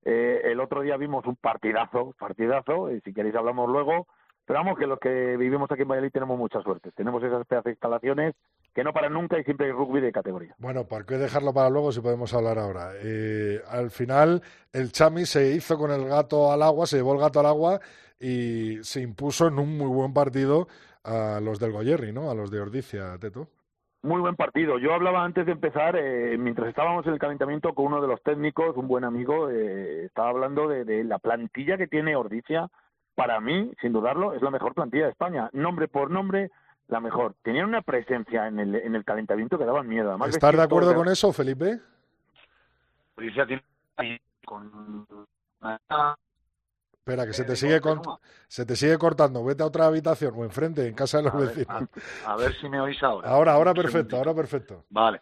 [0.03, 4.07] Eh, el otro día vimos un partidazo, partidazo, y si queréis hablamos luego,
[4.45, 6.91] pero vamos, que los que vivimos aquí en Valladolid tenemos mucha suerte.
[6.91, 8.35] Tenemos esas pedazos de instalaciones
[8.73, 10.55] que no para nunca y siempre hay rugby de categoría.
[10.57, 12.91] Bueno, ¿por qué dejarlo para luego si podemos hablar ahora?
[12.95, 14.41] Eh, al final,
[14.73, 17.79] el Chami se hizo con el gato al agua, se llevó el gato al agua
[18.19, 20.67] y se impuso en un muy buen partido
[21.03, 22.29] a los del Goyerri, ¿no?
[22.29, 23.47] A los de Ordicia, Teto.
[24.03, 24.79] Muy buen partido.
[24.79, 28.21] Yo hablaba antes de empezar, eh, mientras estábamos en el calentamiento con uno de los
[28.23, 32.67] técnicos, un buen amigo, eh, estaba hablando de, de la plantilla que tiene Ordicia.
[33.13, 35.49] Para mí, sin dudarlo, es la mejor plantilla de España.
[35.53, 36.49] Nombre por nombre,
[36.87, 37.35] la mejor.
[37.43, 40.09] Tenían una presencia en el, en el calentamiento que daban miedo.
[40.09, 41.79] Además, ¿Estás de acuerdo con eso, Felipe?
[43.15, 43.63] tiene
[44.45, 45.05] con
[47.01, 47.81] Espera, que se te, sigue
[48.47, 49.43] se te sigue cortando.
[49.43, 51.89] Vete a otra habitación o enfrente, en casa de los vecinos.
[52.27, 53.27] a, ver si me oís ahora.
[53.27, 54.85] Ahora, ahora perfecto, ahora perfecto.
[54.91, 55.19] Vale.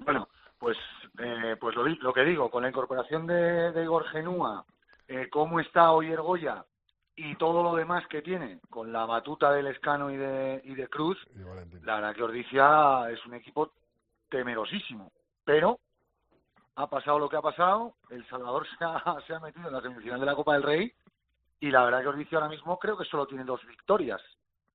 [0.00, 0.76] Bueno, pues,
[1.18, 4.66] eh, pues lo, lo, que digo, con la incorporación de, de Igor Genúa,
[5.08, 6.66] eh, cómo está hoy Ergoya
[7.16, 10.88] y todo lo demás que tiene, con la batuta del Escano y de, y de
[10.88, 11.16] Cruz,
[11.84, 13.72] la verdad que Ordicia es un equipo
[14.28, 15.10] temerosísimo.
[15.42, 15.80] Pero
[16.76, 19.80] ha pasado lo que ha pasado, El Salvador se ha, se ha metido en la
[19.80, 20.92] semifinal de la Copa del Rey
[21.64, 24.20] y la verdad que Ordicia ahora mismo creo que solo tiene dos victorias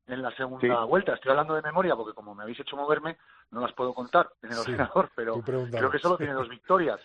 [0.08, 1.14] en la segunda vuelta.
[1.14, 3.16] Estoy hablando de memoria porque como me habéis hecho moverme,
[3.52, 7.00] no las puedo contar en el ordenador, pero creo que solo tiene dos victorias.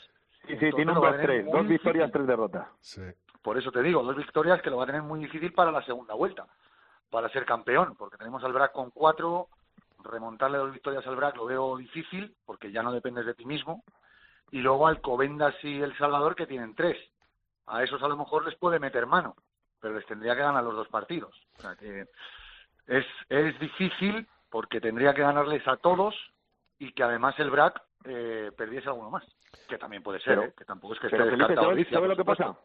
[0.47, 2.67] Sí, sí, tiene un dos, tres, dos victorias, tres derrotas.
[2.81, 3.03] Sí.
[3.43, 5.85] Por eso te digo, dos victorias que lo va a tener muy difícil para la
[5.85, 6.47] segunda vuelta,
[7.11, 9.49] para ser campeón, porque tenemos al BRAC con cuatro,
[10.03, 13.85] remontarle dos victorias al BRAC lo veo difícil, porque ya no dependes de ti mismo,
[14.51, 16.97] y luego al Covendas y El Salvador que tienen tres.
[17.67, 19.37] A esos a lo mejor les puede meter mano,
[19.85, 21.39] pero les tendría que ganar los dos partidos.
[21.59, 22.07] O sea que
[22.87, 26.15] es, es difícil porque tendría que ganarles a todos
[26.79, 29.25] y que además el BRAC eh, perdiese alguno más.
[29.69, 30.55] Que también puede ser, ¿eh?
[30.57, 31.77] que tampoco es que esté descartado.
[31.91, 32.57] ¿Sabes lo que pasa?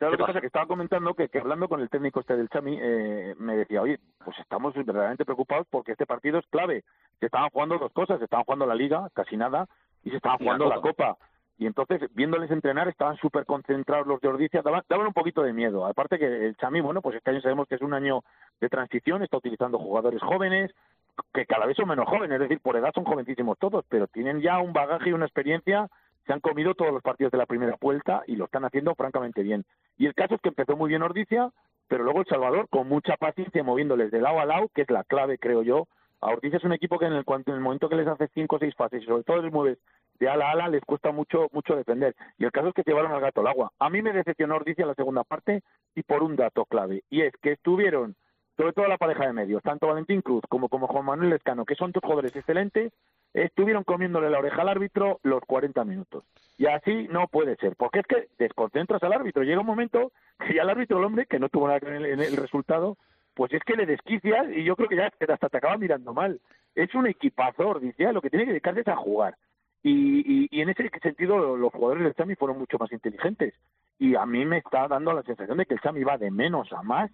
[0.00, 0.40] ¿Sabes lo que pasa?
[0.40, 3.80] Que estaba comentando que, que, hablando con el técnico este del Chami, eh, me decía,
[3.80, 6.82] oye, pues estamos verdaderamente preocupados porque este partido es clave.
[7.20, 9.68] Se estaban jugando dos cosas, se estaban jugando la Liga, casi nada,
[10.02, 11.16] y se estaban jugando la Copa.
[11.62, 15.52] Y entonces, viéndoles entrenar, estaban súper concentrados los de Ordicia, daban, daban, un poquito de
[15.52, 15.86] miedo.
[15.86, 18.24] Aparte que el Chami, bueno, pues este año sabemos que es un año
[18.60, 20.72] de transición, está utilizando jugadores jóvenes,
[21.32, 24.40] que cada vez son menos jóvenes, es decir, por edad son jovencísimos todos, pero tienen
[24.40, 25.88] ya un bagaje y una experiencia
[26.26, 29.44] se han comido todos los partidos de la primera vuelta y lo están haciendo francamente
[29.44, 29.64] bien.
[29.98, 31.52] Y el caso es que empezó muy bien Ordicia,
[31.86, 35.04] pero luego El Salvador con mucha paciencia moviéndoles de lado a lado, que es la
[35.04, 35.86] clave, creo yo.
[36.20, 38.56] A Ordicia es un equipo que en el, en el momento que les hace cinco
[38.56, 39.78] o seis fases y sobre todo les mueves
[40.22, 42.14] de ala a ala, les cuesta mucho mucho defender.
[42.38, 43.72] Y el caso es que llevaron al gato al agua.
[43.80, 45.62] A mí me decepcionó Ordicia la segunda parte
[45.96, 48.14] y por un dato clave, y es que estuvieron
[48.56, 51.74] sobre todo la pareja de medios, tanto Valentín Cruz como, como Juan Manuel Escano, que
[51.74, 52.92] son dos jugadores excelentes,
[53.32, 56.22] estuvieron comiéndole la oreja al árbitro los 40 minutos.
[56.58, 59.42] Y así no puede ser, porque es que desconcentras al árbitro.
[59.42, 62.06] Llega un momento que ya el árbitro, el hombre, que no tuvo nada que ver
[62.06, 62.98] en el, resultado,
[63.34, 66.38] pues es que le desquicias y yo creo que ya hasta te acaba mirando mal.
[66.74, 69.34] Es un equipazo, dice, lo que tiene que dedicarse es a jugar.
[69.82, 73.54] Y, y, en ese sentido los jugadores del Chami fueron mucho más inteligentes.
[73.98, 76.72] Y a mí me está dando la sensación de que el Chami va de menos
[76.72, 77.10] a más,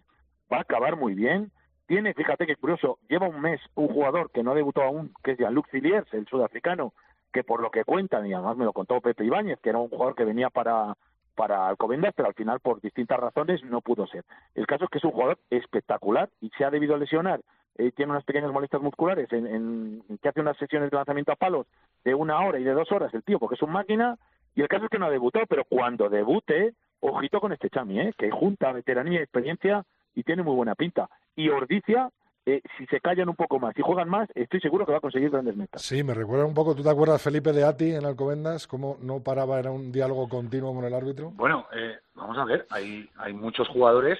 [0.53, 1.51] va a acabar muy bien,
[1.87, 5.39] tiene, fíjate que curioso, lleva un mes un jugador que no debutó aún, que es
[5.39, 6.93] Jean-Luc Filiers, el sudafricano,
[7.33, 9.89] que por lo que cuentan, y además me lo contó Pepe Ibáñez, que era un
[9.89, 10.97] jugador que venía para,
[11.35, 14.25] para Alcobendas, pero al final por distintas razones no pudo ser.
[14.55, 17.41] El caso es que es un jugador espectacular y se ha debido lesionar.
[17.79, 21.37] Eh, tiene unas pequeñas molestias musculares en, en, que hace unas sesiones de lanzamiento a
[21.37, 21.67] palos
[22.05, 24.19] de una hora y de dos horas el tío, porque es un máquina,
[24.57, 28.01] y el caso es que no ha debutado, pero cuando debute, ojito con este Chami,
[28.01, 28.15] ¿eh?
[28.19, 29.85] que junta veteranía y experiencia
[30.17, 31.09] y tiene muy buena pinta.
[31.37, 32.11] Y Ordicia,
[32.45, 35.03] eh, si se callan un poco más y juegan más, estoy seguro que va a
[35.03, 35.81] conseguir grandes metas.
[35.81, 38.67] Sí, me recuerda un poco, ¿tú te acuerdas Felipe de Ati en Alcobendas?
[38.67, 41.31] ¿Cómo no paraba, era un diálogo continuo con el árbitro?
[41.31, 44.19] Bueno, eh, vamos a ver, hay, hay muchos jugadores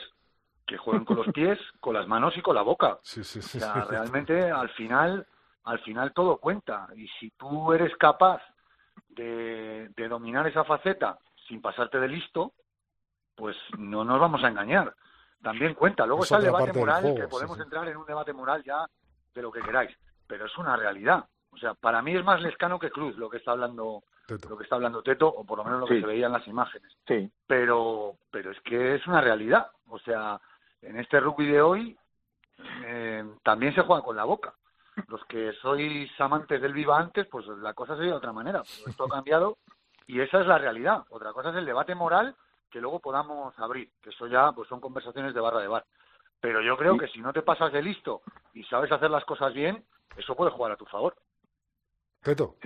[0.69, 2.99] que juegan con los pies, con las manos y con la boca.
[3.03, 5.27] Sí, sí, sí, o sea, realmente al final,
[5.65, 6.89] al final todo cuenta.
[6.95, 8.43] Y si tú eres capaz
[9.09, 12.53] de, de dominar esa faceta sin pasarte de listo,
[13.35, 14.95] pues no nos vamos a engañar
[15.43, 16.07] también cuenta.
[16.07, 18.87] Luego está el debate moral, que podemos entrar en un debate moral ya
[19.35, 21.25] de lo que queráis, pero es una realidad.
[21.51, 24.51] O sea, para mí es más lescano que Cruz lo que está hablando Teto.
[24.51, 26.47] lo que está hablando Teto, o por lo menos lo que se veía en las
[26.47, 26.93] imágenes.
[27.07, 27.31] Sí.
[27.47, 29.71] Pero, pero es que es una realidad.
[29.89, 30.41] O sea,
[30.83, 31.97] en este rugby de hoy
[32.85, 34.55] eh, también se juega con la boca.
[35.07, 38.63] Los que sois amantes del viva antes, pues la cosa sería de otra manera.
[38.87, 39.59] esto ha cambiado
[40.07, 41.05] y esa es la realidad.
[41.11, 42.35] Otra cosa es el debate moral
[42.71, 45.85] que luego podamos abrir, que eso ya pues son conversaciones de barra de bar.
[46.41, 48.23] Pero yo creo que si no te pasas de listo
[48.55, 49.85] y sabes hacer las cosas bien,
[50.17, 51.15] eso puede jugar a tu favor.
[52.23, 52.57] Teto.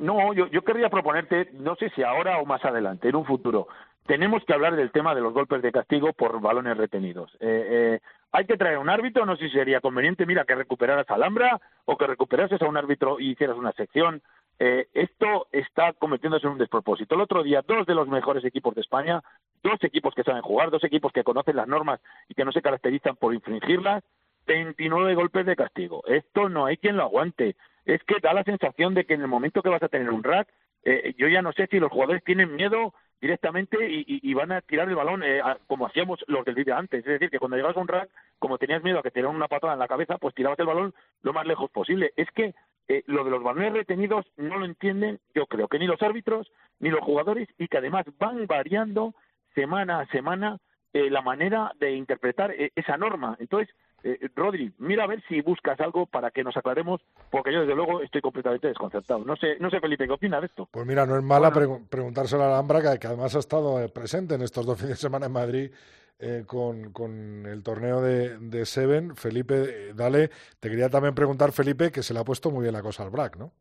[0.00, 3.68] No, yo, yo querría proponerte, no sé si ahora o más adelante, en un futuro,
[4.06, 7.32] tenemos que hablar del tema de los golpes de castigo por balones retenidos.
[7.40, 8.00] Eh, eh,
[8.32, 11.60] hay que traer un árbitro, no sé si sería conveniente, mira, que recuperaras a Alhambra
[11.84, 14.22] o que recuperases a un árbitro y hicieras una sección.
[14.58, 17.14] Eh, esto está convirtiéndose en un despropósito.
[17.14, 19.22] El otro día, dos de los mejores equipos de España,
[19.62, 22.62] dos equipos que saben jugar, dos equipos que conocen las normas y que no se
[22.62, 24.04] caracterizan por infringirlas,
[24.46, 26.02] 29 golpes de castigo.
[26.06, 27.56] Esto no hay quien lo aguante.
[27.86, 30.22] Es que da la sensación de que en el momento que vas a tener un
[30.22, 30.48] rack,
[30.84, 34.88] eh, yo ya no sé si los jugadores tienen miedo directamente y, van a tirar
[34.88, 37.00] el balón eh, como hacíamos los del día antes.
[37.00, 39.34] Es decir, que cuando llegabas a un rack, como tenías miedo a que te dieran
[39.34, 42.12] una patada en la cabeza, pues tirabas el balón lo más lejos posible.
[42.16, 42.54] Es que
[42.88, 46.50] eh, lo de los balones retenidos no lo entienden, yo creo que ni los árbitros
[46.80, 49.14] ni los jugadores y que además van variando
[49.54, 50.58] semana a semana
[50.92, 53.36] la manera de interpretar esa norma.
[53.40, 53.74] Entonces,
[54.06, 57.74] eh, Rodri, mira a ver si buscas algo para que nos aclaremos, porque yo desde
[57.74, 59.24] luego estoy completamente desconcertado.
[59.24, 60.68] No sé, no sé Felipe, ¿qué opina de esto?
[60.70, 64.34] Pues mira, no es mala preguntárselo a la Alhambra, que, además ha estado eh, presente
[64.34, 65.70] en estos dos fines de semana en Madrid
[66.18, 69.16] eh, con, con, el torneo de, de Seven.
[69.16, 70.28] Felipe, dale,
[70.60, 73.10] te quería también preguntar, Felipe, que se le ha puesto muy bien la cosa al
[73.10, 73.52] BRAC, ¿no?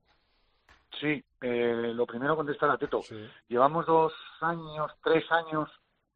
[1.00, 3.02] Sí, lo primero contestar a Teto.
[3.48, 5.70] Llevamos dos años, tres años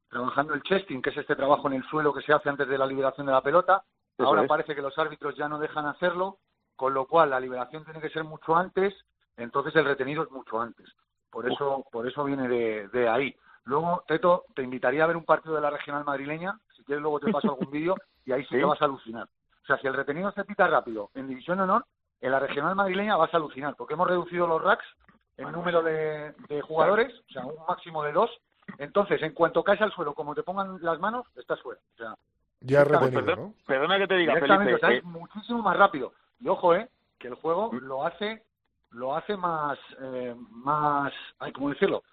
[0.09, 2.77] trabajando el chesting, que es este trabajo en el suelo que se hace antes de
[2.77, 3.83] la liberación de la pelota
[4.19, 6.39] Ahora parece que los árbitros ya no dejan hacerlo,
[6.75, 8.93] con lo cual la liberación tiene que ser mucho antes,
[9.35, 10.87] entonces el retenido es mucho antes.
[11.29, 13.35] Por eso, por eso viene de, ahí.
[13.65, 17.19] Luego, Teto, te invitaría a ver un partido de la regional madrileña, si quieres luego
[17.19, 19.27] te paso algún vídeo y ahí sí, te vas a alucinar.
[19.63, 21.85] O sea, si el retenido se pita rápido en División Honor,
[22.21, 24.85] en la regional madrileña vas a alucinar, porque hemos reducido los racks
[25.35, 28.31] en número de, de jugadores, o sea, un máximo de dos.
[28.79, 31.79] Entonces, en cuanto caes al suelo, como te pongan las manos, estás fuera.
[31.93, 32.15] O sea,
[32.61, 34.75] ya retenido, Perdona que te diga, Felipe.
[34.75, 36.13] O sea, es muchísimo más rápido.
[36.39, 36.89] Y ojo, eh,
[37.19, 37.77] que el juego mm.
[37.77, 38.43] lo hace
[38.91, 42.03] lo hace más, eh, más, ay, ¿cómo decirlo?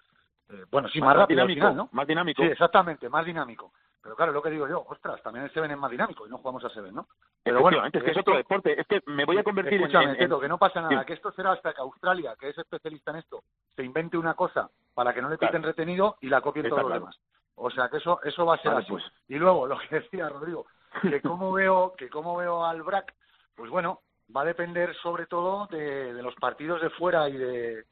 [0.49, 1.89] Eh, bueno, sí, más, rápido dinámico, ¿no?
[1.91, 2.43] Más dinámico.
[2.43, 3.71] Sí, exactamente, más dinámico.
[4.01, 6.37] Pero claro, lo que digo yo, ostras, también el Seven es más dinámico y no
[6.37, 7.07] jugamos a Seven, ¿no?
[7.41, 8.79] Pero bueno, es que es otro deporte.
[8.79, 11.53] Es que me voy a convertir en, en, que no pasa nada, que esto será
[11.53, 13.41] hasta que Australia, que es especialista en esto,
[13.75, 16.93] se invente una cosa para que no le quiten retenido y la copien todos los
[16.93, 17.19] demás.
[17.55, 18.89] O sea que eso eso va a ser así.
[18.89, 19.03] Pues.
[19.27, 20.65] Y luego lo que decía Rodrigo,
[21.01, 23.13] que cómo veo que cómo veo al BRAC,
[23.55, 24.01] pues bueno,
[24.35, 27.85] va a depender sobre todo de, los partidos de fuera y de,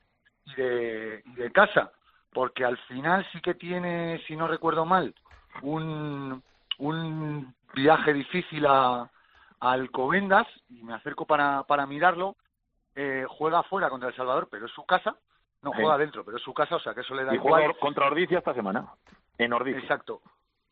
[0.45, 1.91] y de, y de casa,
[2.31, 5.13] porque al final sí que tiene, si no recuerdo mal,
[5.61, 6.43] un,
[6.79, 9.09] un viaje difícil a,
[9.59, 12.35] Alcobendas, y me acerco para, para mirarlo,
[12.95, 15.15] eh, juega fuera contra El Salvador, pero es su casa,
[15.61, 17.73] no juega dentro, pero es su casa, o sea que eso le da y igual.
[17.79, 18.91] contra Ordicia esta semana,
[19.37, 19.81] en Ordicia.
[19.81, 20.21] Exacto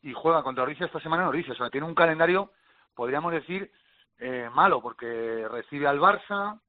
[0.04, 1.54] y juega contra Ordicia esta semana en Ordicia.
[1.54, 2.52] O sea, tiene un calendario,
[2.96, 3.72] podríamos decir,
[4.18, 6.60] eh, malo, porque recibe al Barça,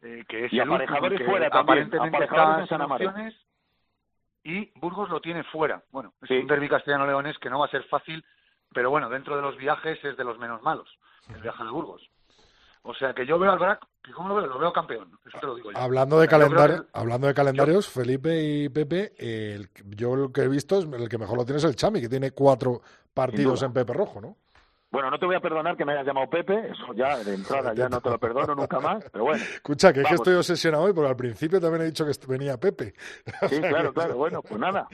[0.00, 3.34] eh, que es y el aparejadores que fuera aparentemente está en opciones,
[4.44, 5.82] y Burgos lo tiene fuera.
[5.90, 8.24] Bueno, es un derbi castellano-leones que no va a ser fácil,
[8.72, 10.98] pero bueno, dentro de los viajes es de los menos malos,
[11.32, 12.08] el viaje a Burgos.
[12.84, 14.46] O sea que yo veo al BRAC, ¿cómo lo veo?
[14.46, 15.78] Lo veo campeón, eso te lo digo yo.
[15.78, 20.78] Hablando de, calendario, hablando de calendarios, Felipe y Pepe, el, yo lo que he visto
[20.78, 22.82] es el que mejor lo tiene es el Chami, que tiene cuatro
[23.14, 24.36] partidos en Pepe Rojo, ¿no?
[24.92, 27.72] Bueno, no te voy a perdonar que me hayas llamado Pepe, eso ya de entrada
[27.72, 29.42] ya no te lo perdono nunca más, pero bueno.
[29.42, 32.58] Escucha, que es que estoy obsesionado hoy, porque al principio también he dicho que venía
[32.58, 32.92] Pepe.
[33.48, 34.86] Sí, claro, claro, bueno, pues nada.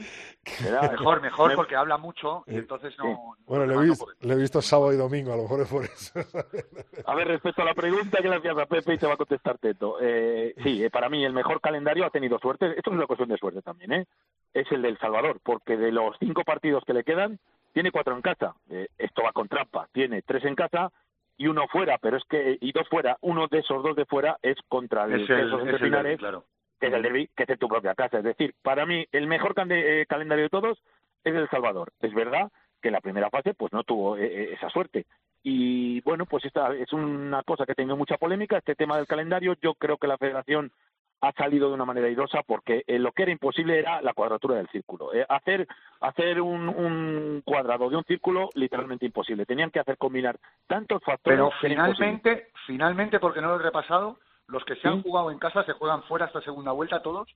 [0.91, 3.35] mejor, mejor, porque habla mucho y entonces no...
[3.45, 5.83] Bueno, le, he visto, le he visto sábado y domingo, a lo mejor es por
[5.83, 6.13] eso.
[7.05, 9.17] A ver, respecto a la pregunta que le hacías a Pepe y te va a
[9.17, 9.97] contestar Teto.
[10.01, 13.29] Eh, sí, eh, para mí el mejor calendario ha tenido suerte, esto es una cuestión
[13.29, 14.07] de suerte también, ¿eh?
[14.53, 17.39] Es el del Salvador, porque de los cinco partidos que le quedan,
[17.79, 18.55] tiene cuatro en casa.
[18.69, 19.87] Eh, esto va con trampa.
[19.93, 20.91] Tiene tres en casa
[21.37, 23.17] y uno fuera, pero es que, y dos fuera.
[23.21, 26.43] Uno de esos dos de fuera es contra el, es el, es el claro.
[26.77, 28.17] que es el derby, que es en tu propia casa.
[28.17, 30.77] Es decir, para mí, el mejor eh, calendario de todos
[31.23, 31.93] es El Salvador.
[32.01, 35.05] Es verdad que en la primera fase pues no tuvo eh, esa suerte.
[35.41, 39.07] Y bueno, pues esta es una cosa que ha tenido mucha polémica, este tema del
[39.07, 39.55] calendario.
[39.61, 40.73] Yo creo que la federación
[41.21, 44.55] ha salido de una manera irosa porque eh, lo que era imposible era la cuadratura
[44.55, 45.13] del círculo.
[45.13, 45.67] Eh, hacer
[45.99, 49.45] hacer un, un, cuadrado de un círculo literalmente imposible.
[49.45, 51.37] Tenían que hacer combinar tantos factores.
[51.37, 55.63] Pero finalmente, finalmente, porque no lo he repasado, los que se han jugado en casa
[55.63, 57.29] se juegan fuera esta segunda vuelta todos.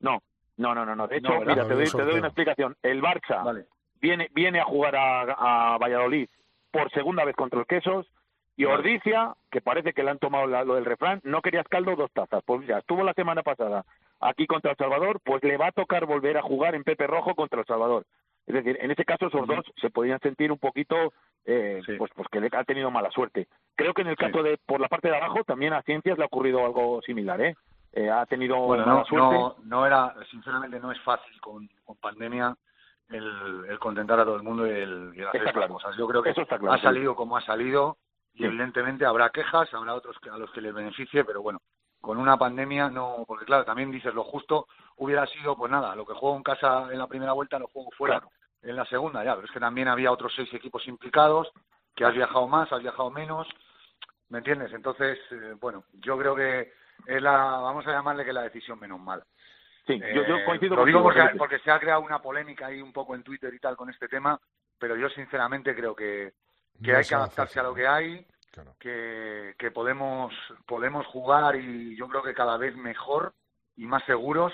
[0.00, 0.22] No,
[0.56, 1.06] no, no, no.
[1.06, 2.76] De hecho, mira, te doy, te doy, una explicación.
[2.82, 3.66] El Barça
[4.00, 6.28] viene viene a jugar a, a Valladolid
[6.70, 8.06] por segunda vez contra el Quesos
[8.58, 12.10] y Ordicia, que parece que le han tomado lo del refrán, no querías caldo, dos
[12.10, 12.42] tazas.
[12.44, 13.84] Pues ya estuvo la semana pasada
[14.18, 17.36] aquí contra El Salvador, pues le va a tocar volver a jugar en Pepe Rojo
[17.36, 18.04] contra El Salvador.
[18.48, 21.12] Es decir, en ese caso esos dos se podían sentir un poquito,
[21.44, 23.46] eh, pues, pues que le ha tenido mala suerte.
[23.76, 26.24] Creo que en el caso de, por la parte de abajo, también a Ciencias le
[26.24, 27.54] ha ocurrido algo similar, ¿eh?
[27.92, 29.36] eh ha tenido mala suerte.
[29.36, 32.56] No, no era, sinceramente no es fácil con, con pandemia
[33.10, 35.74] el, contentar a todo el mundo y el, y hacer claro.
[35.74, 35.96] cosas.
[35.96, 37.98] Yo creo que ha salido como ha salido
[38.34, 41.60] y evidentemente habrá quejas, habrá otros a los que les beneficie, pero bueno,
[42.00, 44.66] con una pandemia no, porque claro, también dices lo justo
[44.96, 47.90] hubiera sido, pues nada, lo que juego en casa en la primera vuelta lo juego
[47.96, 48.22] fuera
[48.62, 51.50] en la segunda, ya, pero es que también había otros seis equipos implicados,
[51.94, 53.48] que has viajado más, has viajado menos,
[54.28, 54.72] ¿me entiendes?
[54.72, 56.72] Entonces, eh, bueno, yo creo que
[57.06, 59.24] es la, vamos a llamarle que la decisión menos mala.
[59.86, 62.82] Sí, yo, yo, eh, coincido Lo digo porque, porque se ha creado una polémica ahí
[62.82, 64.38] un poco en Twitter y tal con este tema,
[64.78, 66.32] pero yo sinceramente creo que,
[66.82, 68.26] que hay que adaptarse a lo que hay,
[68.78, 70.32] que, que podemos,
[70.66, 73.34] podemos jugar y yo creo que cada vez mejor
[73.76, 74.52] y más seguros.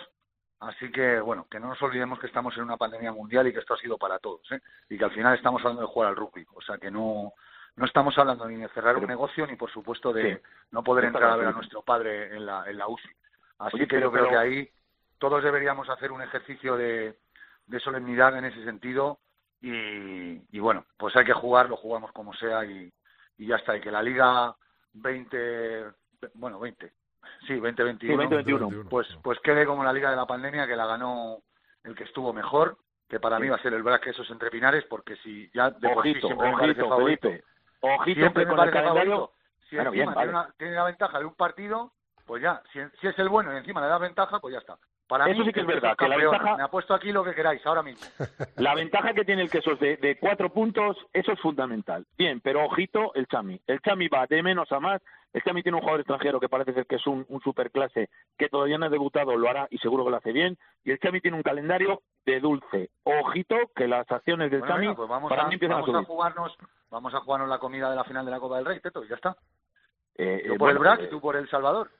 [0.60, 3.58] Así que, bueno, que no nos olvidemos que estamos en una pandemia mundial y que
[3.58, 4.60] esto ha sido para todos, ¿eh?
[4.88, 6.46] y que al final estamos hablando de jugar al rugby.
[6.54, 7.34] O sea, que no,
[7.76, 11.30] no estamos hablando ni de cerrar un negocio ni, por supuesto, de no poder entrar
[11.30, 13.10] a ver a nuestro padre en la, en la UCI.
[13.58, 14.70] Así que yo creo que ahí
[15.18, 17.18] todos deberíamos hacer un ejercicio de,
[17.66, 19.18] de solemnidad en ese sentido
[19.64, 22.92] y, y, bueno, pues hay que jugar, lo jugamos como sea y,
[23.38, 23.74] y ya está.
[23.76, 24.54] Y que la Liga
[24.92, 25.84] 20,
[26.34, 26.92] bueno, 20,
[27.46, 31.38] sí, 2021, pues, pues quede como la Liga de la Pandemia que la ganó
[31.82, 32.76] el que estuvo mejor,
[33.08, 35.88] que para mí va a ser el Braque esos entre Pinares, porque si ya de
[35.88, 37.28] ojito, siempre ojito, me favorito,
[37.80, 39.32] ojito siempre me parece favorito,
[39.70, 41.92] si encima tiene, una, tiene la ventaja de un partido,
[42.26, 44.78] pues ya, si, si es el bueno y encima le da ventaja, pues ya está.
[45.06, 45.96] Para Eso mí, sí que es verdad.
[45.96, 48.00] Que la ventaja, me ha puesto aquí lo que queráis, ahora mismo.
[48.56, 52.06] La ventaja que tiene el queso de, de cuatro puntos, eso es fundamental.
[52.16, 53.60] Bien, pero ojito el Chami.
[53.66, 55.02] El Chami va de menos a más.
[55.34, 58.48] El Chami tiene un jugador extranjero que parece ser que es un, un superclase, que
[58.48, 60.56] todavía no ha debutado, lo hará y seguro que lo hace bien.
[60.84, 62.88] Y el Chami tiene un calendario de dulce.
[63.02, 65.88] Ojito que las acciones del bueno, Chami venga, pues vamos para a, mí empiezan vamos
[65.88, 66.04] a subir.
[66.04, 66.56] a jugarnos,
[66.90, 69.08] vamos a jugarnos la comida de la final de la Copa del Rey, Teto, y
[69.08, 69.36] ya está.
[70.16, 71.90] Eh, Yo por el BRAC eh, y tú por el Salvador.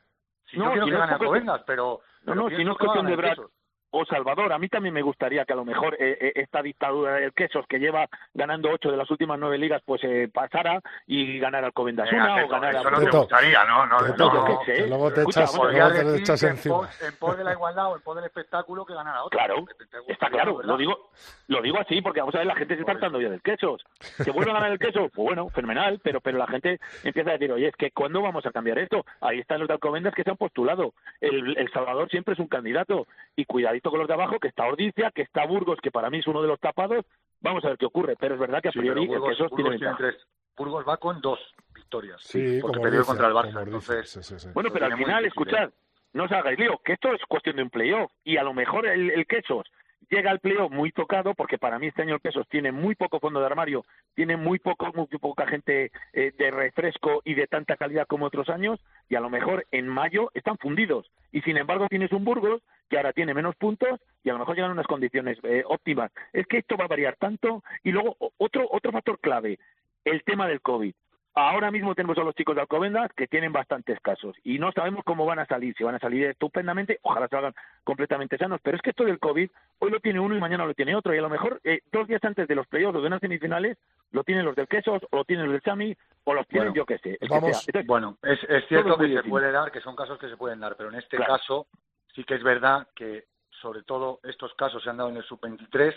[0.54, 1.84] Si no, yo quiero si que no gane cuestión- Alcobendas, pero...
[1.84, 3.50] No, pero no, si no es a cuestión de Brac Quesos.
[3.96, 7.14] O Salvador, a mí también me gustaría que a lo mejor eh, eh, esta dictadura
[7.14, 11.38] del quesos que lleva ganando ocho de las últimas nueve ligas, pues eh, pasara y
[11.38, 13.86] ganara una o ganara eso no te gustaría, ¿no?
[13.86, 14.60] no, Teto, no, no.
[14.64, 17.52] que luego te Escucha, echas, bueno, luego te echas en pos, en pos de la
[17.52, 19.38] igualdad o en pos del espectáculo que ganara otro.
[19.38, 20.72] Claro, gustaría, está claro, ¿verdad?
[20.72, 21.10] lo digo,
[21.46, 23.84] lo digo así porque vamos a ver, la gente se está hartando ya del quesos.
[24.24, 25.08] ¿Que vuelve a ganar el queso?
[25.14, 28.44] Pues bueno, fenomenal, pero pero la gente empieza a decir, oye, es que ¿cuándo vamos
[28.44, 29.06] a cambiar esto?
[29.20, 30.94] Ahí están los de Alcobendas que se han postulado.
[31.20, 33.06] El, el Salvador siempre es un candidato.
[33.36, 36.18] Y cuidadito con los de abajo, que está Ordicia, que está Burgos, que para mí
[36.18, 37.04] es uno de los tapados.
[37.40, 39.56] Vamos a ver qué ocurre, pero es verdad que a Sí, priori Burgos, tiene Burgos
[39.56, 39.96] tiene ventaja.
[39.96, 40.26] tres.
[40.56, 41.38] Burgos va con dos
[41.74, 42.20] victorias.
[42.22, 43.62] Sí, porque perdió dice, contra el Barça.
[43.64, 44.48] Entonces, sí, sí, sí.
[44.54, 45.70] Bueno, pero al final, difícil, escuchad,
[46.12, 48.10] no os hagáis lío, que esto es cuestión de un playoff.
[48.22, 49.66] Y a lo mejor el, el Quesos
[50.08, 53.20] llega al playoff muy tocado, porque para mí este año el Quesos tiene muy poco
[53.20, 53.84] fondo de armario,
[54.14, 58.48] tiene muy poco muy poca gente eh, de refresco y de tanta calidad como otros
[58.48, 61.10] años, y a lo mejor en mayo están fundidos.
[61.32, 64.56] Y sin embargo tienes un Burgos que ahora tiene menos puntos y a lo mejor
[64.56, 66.10] llegan unas condiciones eh, óptimas.
[66.32, 67.62] Es que esto va a variar tanto.
[67.82, 69.58] Y luego otro, otro factor clave,
[70.04, 70.94] el tema del COVID.
[71.36, 75.02] Ahora mismo tenemos a los chicos de Alcobendas que tienen bastantes casos y no sabemos
[75.04, 78.82] cómo van a salir, si van a salir estupendamente, ojalá salgan completamente sanos, pero es
[78.82, 81.22] que esto del COVID hoy lo tiene uno y mañana lo tiene otro y a
[81.22, 83.76] lo mejor eh, dos días antes de los playoffs o de unas semifinales
[84.12, 86.76] lo tienen los del Quesos o lo tienen los del Chami o los tienen Bueno,
[86.76, 87.18] yo qué sé.
[87.20, 87.34] el que.
[87.34, 90.76] Entonces, Bueno, es, cierto que se puede dar, que son casos que se pueden dar,
[90.76, 91.32] pero en este Claro.
[91.32, 91.66] caso
[92.14, 93.24] sí que es verdad que
[93.60, 95.94] sobre todo estos casos se han dado en el sub-23.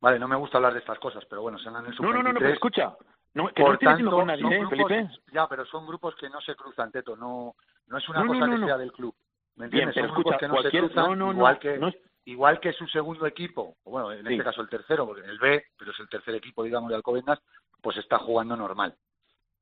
[0.00, 1.96] Vale, no me gusta hablar de estas cosas, pero bueno, se han dado en el
[1.98, 2.14] no, sub-23.
[2.14, 2.96] no, no, no, pero escucha,
[3.34, 5.08] no, que no Por diciendo tanto, con nadie, son ¿eh, grupos, Felipe?
[5.32, 7.54] ya, pero son grupos que no se cruzan, Teto, no,
[7.86, 8.66] no es una No, no, cosa no, que no.
[8.66, 9.14] sea del club.
[9.56, 9.94] ¿Me Bien, entiendes?
[9.94, 11.96] pero son grupos escucha, que no se cruzan, no, no, no, igual, que, no es-
[12.24, 14.32] igual que su segundo equipo, o bueno, en Sí.
[14.34, 17.40] este caso el tercero, porque el B, pero es el tercer equipo, digamos, de Alcobendas,
[17.82, 18.94] pues está jugando normal.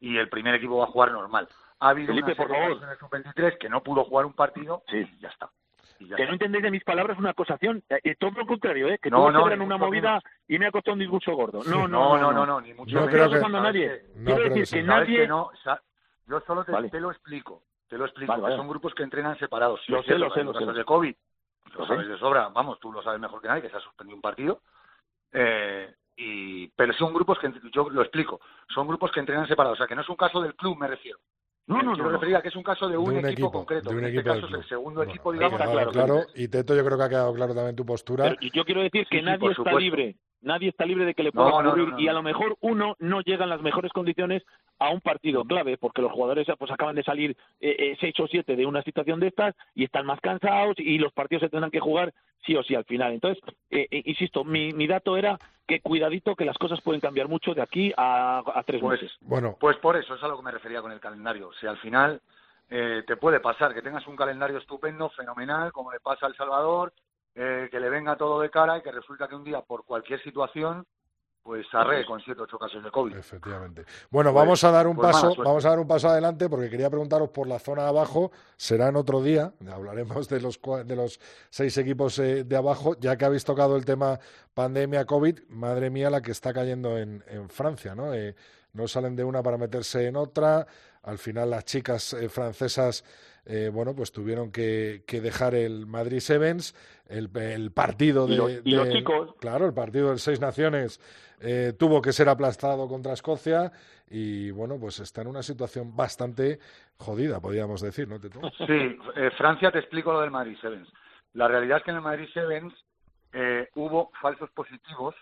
[0.01, 1.49] Y el primer equipo va a jugar normal.
[1.81, 2.83] Ha habido Felipe, una por favor.
[2.83, 4.99] en el sub-23 que no pudo jugar un partido Sí.
[4.99, 5.51] y ya está.
[5.99, 8.99] Que no entendéis de mis palabras una acusación, eh, eh, todo lo contrario, ¿eh?
[9.01, 10.25] que No, no, en una movida menos.
[10.49, 11.63] y me ha costado un disgusto gordo.
[11.65, 13.89] No, no, no, no, no, ni mucho No creo estoy que- acusando a nadie.
[13.89, 15.29] ¿Sabes No Quiero decir que ¿Sabes nadie...
[16.29, 17.63] Yo solo te, lo explico.
[17.89, 18.35] Te lo explico.
[18.57, 19.81] Son grupos que entrenan separados.
[19.81, 20.79] Es sé, lo sé, lo casos sé.
[20.79, 21.15] de COVID.
[21.79, 22.49] Lo sabes de sobra.
[22.49, 24.61] Vamos, tú lo sabes mejor que nadie, que se ha suspendido un partido.
[25.33, 29.77] Eh, y pero son grupos que, yo lo explico, son grupos que entrenan separados.
[29.77, 31.19] O sea, que no es un caso del club, me refiero.
[31.69, 32.11] No, Me no, no, no.
[32.11, 33.91] referir a que es un caso de un, de un equipo, equipo, concreto.
[33.91, 35.91] de un en este equipo del caso es el segundo Bueno, equipo, digamos, claro, claro.
[36.15, 36.39] Alcobendas.
[36.41, 38.25] Y Teto, yo creo que ha quedado claro también tu postura.
[38.25, 39.81] Pero- y yo quiero decir Sí, que sí, nadie está supuesto.
[39.81, 42.23] libre, nadie está libre de que le pueda no, ocurrir no, no, y a lo
[42.23, 44.45] mejor uno no llega en las mejores condiciones
[44.79, 48.29] a un partido clave porque los jugadores pues acaban de salir eh, eh, seis o
[48.29, 51.71] siete de una situación de estas y están más cansados y los partidos se tendrán
[51.73, 52.13] que jugar
[52.45, 53.13] sí o sí al final.
[53.13, 57.29] Entonces, eh, eh, insisto, mi, mi dato era que cuidadito que las cosas pueden cambiar
[57.29, 59.17] mucho de aquí a, a tres Pues, meses.
[59.21, 61.51] Bueno, Pues por eso es a lo que me refería con el calendario.
[61.61, 62.21] Si al final
[62.71, 66.37] eh, te puede pasar que tengas un calendario estupendo, fenomenal, como le pasa a El
[66.37, 66.93] Salvador,
[67.35, 70.23] eh, que le venga todo de cara y que resulta que un día, por cualquier
[70.23, 70.87] situación,
[71.47, 73.17] pues arre con siete ocho casos de COVID.
[73.17, 73.85] Efectivamente.
[74.11, 76.69] Bueno, Pues- vamos a dar un pues paso, vamos a dar un paso adelante porque
[76.69, 80.97] quería preguntaros por la zona de abajo, será en otro día, hablaremos de los de
[80.97, 84.19] los seis equipos eh, de abajo, ya que habéis tocado el tema
[84.55, 88.13] pandemia COVID, madre mía la que está cayendo en, en Francia, ¿no?
[88.13, 88.35] Eh,
[88.73, 90.67] no salen de una para meterse en otra,
[91.05, 93.05] al final las chicas eh, francesas
[93.47, 96.75] eh, bueno, pues tuvieron que, que dejar el Madrid Sevens,
[97.09, 99.35] el, el partido de, Y los- y los de- chicos.
[99.41, 101.01] claro, el partido del Seis Naciones
[101.41, 103.71] eh, tuvo que ser aplastado contra Escocia
[104.11, 106.59] y bueno, pues está en una situación bastante
[106.99, 108.41] jodida, podríamos decir, ¿no, Teto?
[108.67, 110.89] Sí, eh, Francia, te explico lo del Madrid Sevens.
[111.35, 112.73] La realidad es que en el Madrid Sevens
[113.33, 115.15] eh, hubo falsos positivos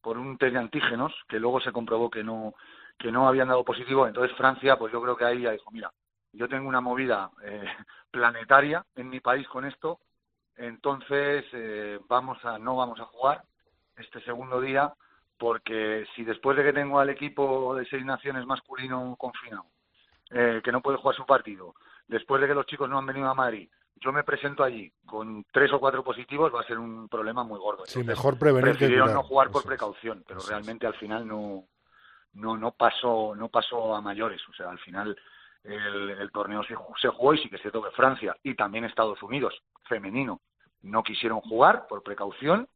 [0.00, 2.54] por un test de antígenos que luego se comprobó que no
[2.98, 4.08] que no habían dado positivo.
[4.08, 5.92] Entonces Francia, pues yo creo que ahí ya dijo, mira,
[6.32, 7.64] yo tengo una movida eh,
[8.10, 10.00] planetaria en mi país con esto,
[10.56, 13.42] entonces eh, vamos a no vamos a jugar
[13.96, 14.92] este segundo día
[15.38, 19.66] porque si después de que tengo al equipo de seis naciones masculino confinado
[20.30, 21.74] eh, que no puede jugar su partido,
[22.08, 23.68] después de que los chicos no han venido a Madrid,
[24.00, 27.58] yo me presento allí con tres o cuatro positivos, va a ser un problema muy
[27.58, 27.84] gordo.
[27.86, 30.52] Sí, Entonces, mejor prevenir que prefirieron no jugar por Eso precaución, pero Eso es.
[30.52, 31.64] realmente al final no,
[32.34, 34.40] no, no pasó, no pasó a mayores.
[34.48, 35.16] O sea, al final
[35.74, 38.84] el, el torneo se, se jugó y sí que es cierto que Francia y también
[38.84, 39.54] Estados Unidos
[39.88, 40.40] femenino
[40.82, 42.68] no quisieron jugar por precaución,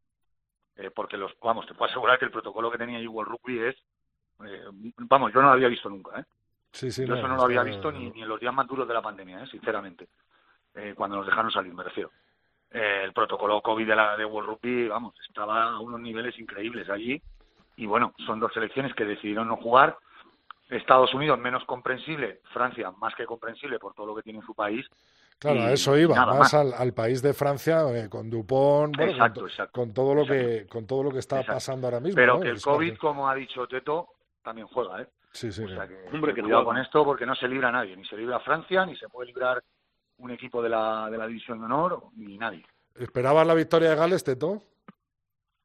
[0.75, 3.75] eh, porque los, vamos, te puedo asegurar que el protocolo que tenía Igual Rugby es,
[4.45, 4.63] eh,
[4.97, 6.25] vamos, yo no lo había visto nunca, ¿eh?
[6.73, 8.87] Sí, sí, Yo eso no lo había visto ni, ni en los días más duros
[8.87, 9.47] de la pandemia, ¿eh?
[9.47, 10.07] sinceramente.
[10.73, 12.09] Eh, cuando nos dejaron salir, me refiero.
[12.71, 16.89] Eh, el protocolo COVID de la de World Rugby, vamos, estaba a unos niveles increíbles
[16.89, 17.21] allí.
[17.75, 19.97] Y bueno, son dos selecciones que decidieron no jugar.
[20.69, 24.55] Estados Unidos menos comprensible, Francia más que comprensible por todo lo que tiene en su
[24.55, 24.85] país.
[25.39, 26.53] Claro, a eso iba, más más.
[26.53, 30.15] al, al país de Francia eh, con Dupont, bueno, Exacto, con, to- exacto, con todo
[30.15, 30.47] lo exacto.
[30.47, 31.53] que con todo lo que está Exacto.
[31.55, 32.15] pasando ahora mismo.
[32.15, 32.39] Pero ¿no?
[32.41, 34.07] que el Es COVID, como ha dicho Teto,
[34.41, 35.07] también juega, ¿eh?
[35.31, 36.75] Sí, sí, O sea que, Hombre, que cuidado juega.
[36.75, 39.61] con esto porque no se libra nadie, ni se libra Francia, ni se puede librar
[40.19, 42.63] un equipo de la, de la División de Honor, ni nadie.
[42.95, 44.61] ¿Esperabas la victoria de Gales, Teto?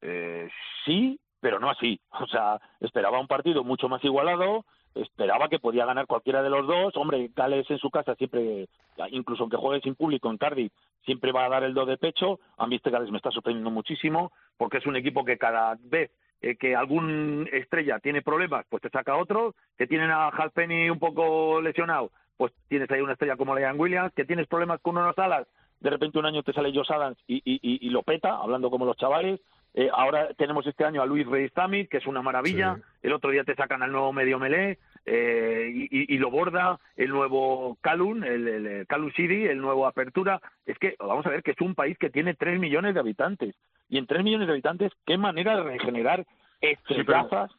[0.01, 0.49] Eh,
[0.85, 1.99] sí, pero no así.
[2.19, 4.65] O sea, esperaba un partido mucho más igualado,
[5.01, 6.95] esperaba que podía ganar cualquiera de los dos.
[6.97, 8.67] Hombre, Gales en su casa siempre,
[9.11, 10.71] incluso aunque juegue sin público en Cardiff,
[11.05, 12.39] siempre va a dar el do de pecho.
[12.57, 16.11] A mí este Gales me está sorprendiendo muchísimo porque es un equipo que cada vez
[16.41, 19.55] eh, que algún estrella tiene problemas, pues te saca otro.
[19.77, 24.13] Que tienen a Halpenny un poco lesionado, pues tienes ahí una estrella como Leanne Williams.
[24.13, 25.47] Que tienes problemas con unos alas,
[25.79, 28.69] de repente un año te sale Josh Adams y, y, y, y lo peta, hablando
[28.69, 29.39] como los chavales.
[29.73, 32.75] Eh, ahora tenemos este año a Luis Reyes Tamit, que es una maravilla.
[32.75, 32.81] Sí.
[33.03, 37.09] El otro día te sacan al nuevo medio melé eh, y, y- lo borda el
[37.09, 40.41] nuevo Calun, el, el, Calun City, el nuevo Apertura.
[40.65, 43.55] Es que vamos a ver que es un país que tiene 3 millones de habitantes.
[43.87, 46.25] Y en 3 millones de habitantes, qué manera de regenerar
[46.61, 47.51] estrellazas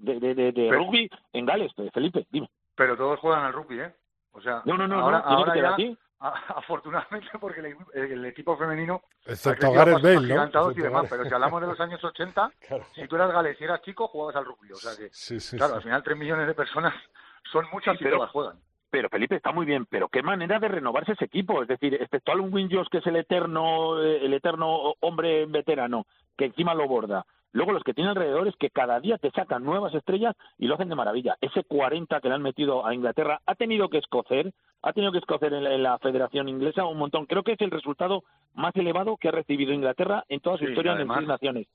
[0.00, 2.48] de, de, de, de Pero- rugby en Gales, eh, Felipe, dime.
[2.74, 3.92] Pero todos juegan al rugby, ¿eh?
[4.32, 5.76] O sea, No, no, no, ahora, no, ahora ya,
[6.56, 7.76] afortunadamente, porque el,
[8.12, 12.02] el equipo femenino Excepto a Gareth Bale, y demás, pero si hablamos de los años
[12.02, 12.84] 80, Claro.
[12.94, 14.72] si tú eras gales y eras chico, jugabas al rugby.
[14.72, 15.76] O sea que, Sí, sí, claro, sí.
[15.78, 16.94] al final 3 millones de personas
[17.52, 18.58] son muchas Sí, y pero- todas juegan.
[18.88, 22.30] Pero Felipe está muy bien, pero qué manera de renovarse ese equipo, es decir, excepto
[22.32, 26.06] Alan Winjos que es el eterno eh, el eterno hombre veterano
[26.36, 27.26] que encima lo borda.
[27.56, 30.74] Luego los que tiene alrededor es que cada día te sacan nuevas estrellas y lo
[30.74, 31.36] hacen de maravilla.
[31.40, 34.52] Ese 40 que le han metido a Inglaterra ha tenido que escocer,
[34.82, 37.24] ha tenido que escocer en la, en la Federación Inglesa un montón.
[37.24, 40.70] Creo que es el resultado más elevado que ha recibido Inglaterra en toda su Sí,
[40.70, 41.66] historia además- en seis naciones.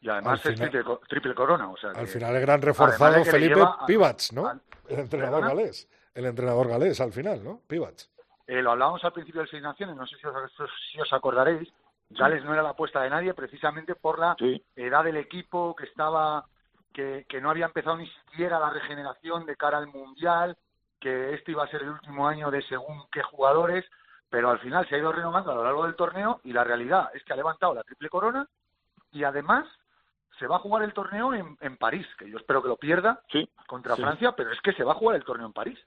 [0.00, 1.68] Y además es triple, co- triple corona.
[1.70, 4.46] O sea que- Al final el gran reforzado de que Felipe Pivats, ¿no?
[4.46, 5.88] al- El entrenador galés.
[6.14, 7.60] El entrenador galés al final, ¿no?
[7.66, 8.10] Pivats.
[8.46, 10.34] Eh, lo hablábamos al principio del Seis Naciones, no sé si os,
[10.92, 11.68] si os acordaréis.
[12.10, 14.62] Gales no era la apuesta de nadie precisamente por la Sí.
[14.76, 16.44] edad del equipo que estaba
[16.92, 20.56] que, que no había empezado ni siquiera la regeneración de cara al mundial
[21.00, 23.84] que este iba a ser el último año de según qué jugadores
[24.30, 27.10] pero al final se ha ido renovando a lo largo del torneo y la realidad
[27.14, 28.46] es que ha levantado la triple corona
[29.10, 29.66] y además
[30.38, 33.20] se va a jugar el torneo en, en París que yo espero que lo pierda
[33.28, 33.48] Sí.
[33.66, 34.02] contra Sí.
[34.02, 35.78] Francia pero es que se va a jugar el torneo en París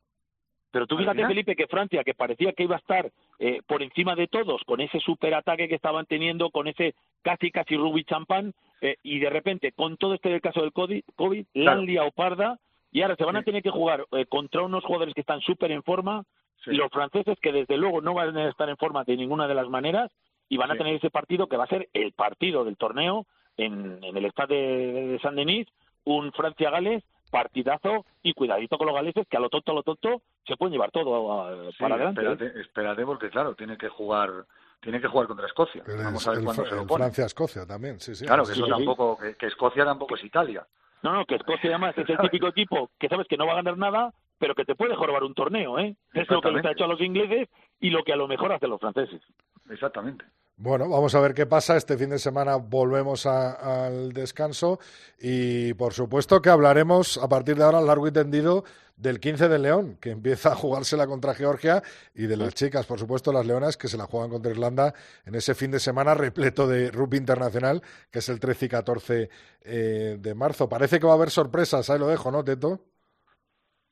[0.71, 3.09] Pero tú fíjate, Felipe, que Francia, que parecía que iba a estar
[3.39, 7.75] eh, por encima de todos, con ese superataque que estaban teniendo, con ese casi casi
[7.77, 11.63] rugby champán, eh, y de repente, con todo este del caso del COVID, COVID la
[11.63, 11.79] Claro.
[11.79, 12.59] han liado parda,
[12.91, 15.71] y ahora se van a tener que jugar eh, contra unos jugadores que están súper
[15.71, 16.23] en forma,
[16.63, 16.71] Sí.
[16.71, 19.55] y los franceses que desde luego no van a estar en forma de ninguna de
[19.55, 20.11] las maneras,
[20.49, 23.25] y van a tener ese partido que va a ser el partido del torneo
[23.57, 25.67] en, en el estadio de, de Saint-Denis,
[26.03, 30.21] un Francia-Gales partidazo y cuidadito con los galeses que a lo tonto a lo tonto
[30.45, 32.21] se pueden llevar todo Sí, para adelante.
[32.21, 32.31] ¿eh?
[32.31, 34.45] espérate, espérate, porque claro, tiene que jugar
[34.79, 35.83] tiene que jugar contra Escocia.
[35.85, 37.03] Vamos a ver cuándo se lo pone.
[37.05, 38.25] Francia-Escocia también, sí, sí.
[38.25, 40.65] Claro, que, eso tampoco, que, Escocia tampoco es Italia.
[41.01, 43.57] No, no, que Escocia además es el típico equipo que sabes que no va a
[43.57, 45.95] ganar nada, pero que te puede jorobar un torneo, ¿eh?
[46.13, 47.49] Es lo que les ha hecho a los ingleses
[47.79, 49.21] y lo que a lo mejor hacen los franceses.
[49.69, 50.25] Exactamente.
[50.59, 51.77] Bueno, vamos a ver qué pasa.
[51.77, 54.79] Este fin de semana volvemos al descanso
[55.19, 58.63] y por supuesto que hablaremos a partir de ahora largo y tendido
[58.95, 61.83] del 15 de León, que empieza a jugársela contra Georgia
[62.15, 64.95] y de las chicas, por supuesto, las leonas que se la juegan contra Irlanda
[65.27, 69.29] en ese fin de semana repleto de rugby internacional, que es el 13 y 14
[69.61, 70.67] eh, de marzo.
[70.67, 72.81] Parece que va a haber sorpresas, ahí lo dejo, ¿no, Teto?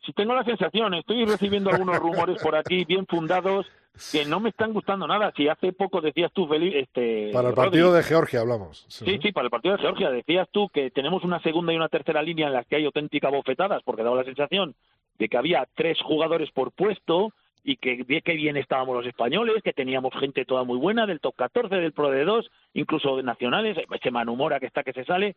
[0.06, 3.66] Si tengo la sensación, estoy recibiendo algunos rumores por aquí bien fundados
[4.12, 5.32] que no me están gustando nada.
[5.36, 7.32] Si hace poco decías tú, Felipe, este...
[7.34, 8.86] Para el partido de Georgia hablamos.
[8.88, 9.20] Sí.
[9.22, 10.12] sí, para el partido de Georgia.
[10.12, 13.32] Decías tú que tenemos una segunda y una tercera línea en las que hay auténticas
[13.32, 14.76] bofetadas, porque daba la sensación
[15.18, 17.32] de que había tres jugadores por puesto
[17.64, 21.76] y que bien estábamos los españoles, que teníamos gente toda muy buena, del top 14,
[21.76, 25.36] del Pro de 2, incluso de nacionales, ese Manumora que está que se sale,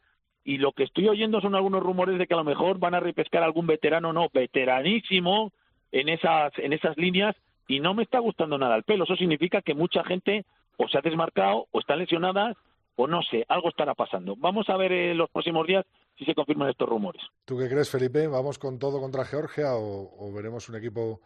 [0.49, 3.01] y lo que estoy oyendo son algunos rumores de que a lo mejor van a
[3.01, 5.53] repescar algún veterano, no, veteranísimo
[5.93, 7.37] en esas, en esas líneas
[7.67, 9.05] y no me está gustando nada el pelo.
[9.05, 10.47] Eso significa que mucha gente
[10.79, 12.57] o se ha desmarcado o está lesionada
[12.97, 14.37] o no sé, algo estará pasando.
[14.39, 15.85] Vamos a ver en los próximos días
[16.17, 17.21] si se confirman estos rumores.
[17.45, 18.27] ¿Tú qué crees, Felipe?
[18.27, 21.21] ¿Vamos con todo contra Georgia o, veremos un equipo,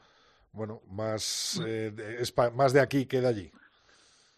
[0.50, 3.52] bueno, más, eh, de, más de aquí que de allí?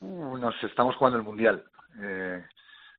[0.02, 1.64] Nos estamos jugando el Mundial.
[2.02, 2.44] Eh,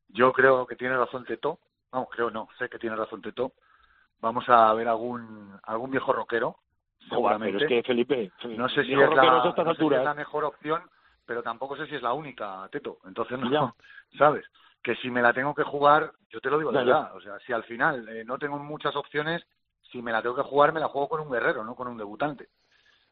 [0.09, 1.59] yo creo que tiene razón Teto.
[1.95, 3.53] No, creo no, sé que tiene razón Teto.
[4.19, 6.57] Vamos a ver algún, algún viejo rockero
[7.09, 10.81] pero es que Felipe, no sé si es, la, mejor opción,
[11.25, 12.97] pero tampoco sé si es la única, Teto.
[13.05, 13.75] Entonces, no,
[14.17, 14.45] ¿sabes?
[14.83, 17.15] Que si me la tengo que jugar, yo te lo digo de verdad.
[17.15, 19.45] O sea, si al final eh, no tengo muchas opciones,
[19.91, 21.97] si me la tengo que jugar, me la juego con un guerrero, no con un
[21.97, 22.49] debutante.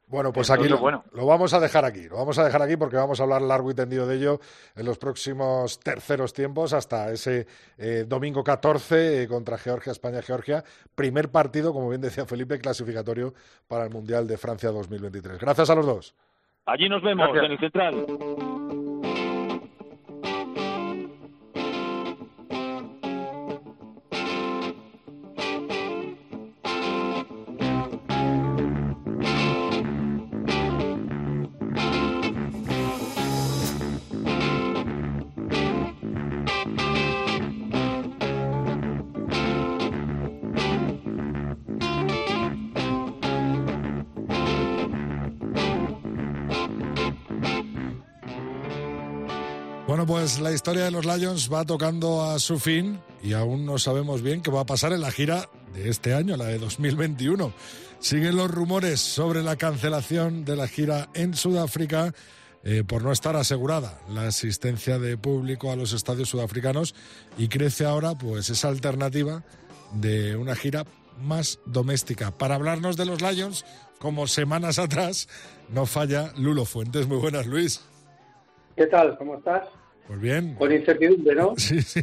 [0.07, 1.03] Bueno, pues aquí lo, bueno.
[1.13, 2.07] lo vamos a dejar aquí.
[2.07, 4.39] Lo vamos a dejar aquí porque vamos a hablar largo y tendido de ello
[4.75, 7.47] en los próximos terceros tiempos hasta ese
[7.77, 10.63] eh, domingo 14 eh, contra Georgia, España-Georgia.
[10.93, 13.33] Primer partido, como bien decía Felipe, clasificatorio
[13.67, 15.39] para el Mundial de Francia 2023.
[15.39, 16.15] Gracias a los dos.
[16.65, 18.05] Allí nos vemos en el Central.
[50.23, 54.41] La historia de los Lions va tocando a su fin y aún no sabemos bien
[54.41, 57.51] qué va a pasar en la gira de este año, la de 2021.
[57.99, 62.13] Siguen los rumores sobre la cancelación de la gira en Sudáfrica
[62.63, 66.95] eh, por no estar asegurada la asistencia de público a los estadios sudafricanos
[67.37, 69.43] y crece ahora pues esa alternativa
[69.91, 70.85] de una gira
[71.21, 72.31] más doméstica.
[72.31, 73.65] Para hablarnos de los Lions,
[73.99, 75.27] como semanas atrás,
[75.67, 77.07] no falla Lulo Fuentes.
[77.07, 77.83] Muy buenas, Luis.
[78.77, 79.17] ¿Qué tal?
[79.17, 79.63] ¿Cómo estás?
[80.07, 80.55] Pues bien.
[80.55, 81.53] Con incertidumbre, ¿no?
[81.57, 82.01] Sí, sí.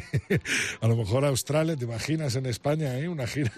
[0.81, 3.09] A lo mejor Australia, ¿te imaginas en España, eh?
[3.09, 3.53] Una gira.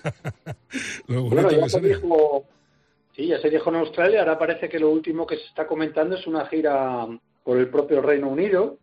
[1.09, 2.45] bueno, ya se dijo,
[3.15, 4.21] sí, ya se dijo en Australia.
[4.21, 7.07] Ahora parece que lo último que se está comentando es una gira
[7.45, 8.79] por el propio Reino Unido.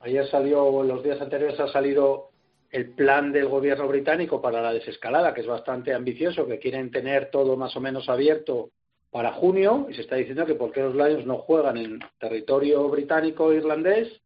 [0.00, 2.30] Ayer salió, los días anteriores ha salido
[2.70, 7.30] el plan del gobierno británico para la desescalada, que es bastante ambicioso, que quieren tener
[7.30, 8.70] todo más o menos abierto
[9.10, 12.88] para junio, y se está diciendo que por qué los Lions no juegan en territorio
[12.88, 14.20] británico e irlandés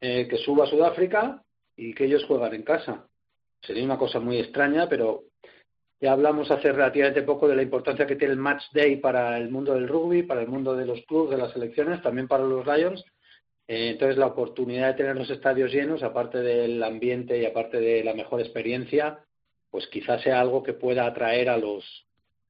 [0.00, 1.42] eh, que suba a Sudáfrica
[1.76, 3.06] y que ellos juegan en casa.
[3.62, 5.24] Sería una cosa muy extraña, pero
[6.00, 9.50] ya hablamos hace relativamente poco de la importancia que tiene el match day para el
[9.50, 12.66] mundo del rugby, para el mundo de los clubes, de las selecciones, también para los
[12.66, 13.04] Lions.
[13.66, 18.04] Eh, entonces, la oportunidad de tener los estadios llenos, aparte del ambiente y aparte de
[18.04, 19.18] la mejor experiencia,
[19.70, 21.84] pues quizás sea algo que pueda atraer a los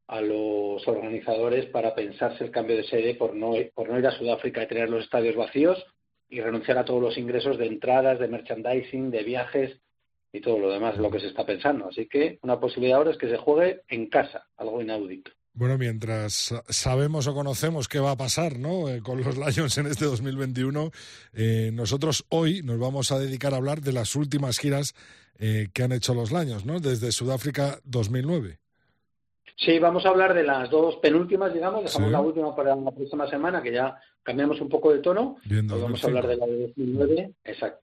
[0.08, 4.12] a los organizadores para pensarse el cambio de sede por no, por no ir a
[4.12, 5.84] Sudáfrica y tener los estadios vacíos
[6.28, 9.78] y renunciar a todos los ingresos de entradas, de merchandising, de viajes
[10.32, 11.88] y todo lo demás, lo que se está pensando.
[11.88, 15.30] Así que una posibilidad ahora es que se juegue en casa, algo inaudito.
[15.52, 18.90] Bueno, mientras sabemos o conocemos qué va a pasar ¿no?
[18.90, 20.90] Eh, con los Lions en este 2021,
[21.32, 24.94] eh, nosotros hoy nos vamos a dedicar a hablar de las últimas giras
[25.38, 26.78] eh, que han hecho los Lions, ¿no?
[26.78, 28.58] desde Sudáfrica 2009.
[29.56, 31.84] Sí, vamos a hablar de las dos penúltimas, digamos.
[31.84, 35.36] Dejamos la última para la próxima semana, que ya cambiamos un poco de tono.
[35.48, 37.30] hoy vamos a hablar de la de 2009.
[37.44, 37.80] Exacto.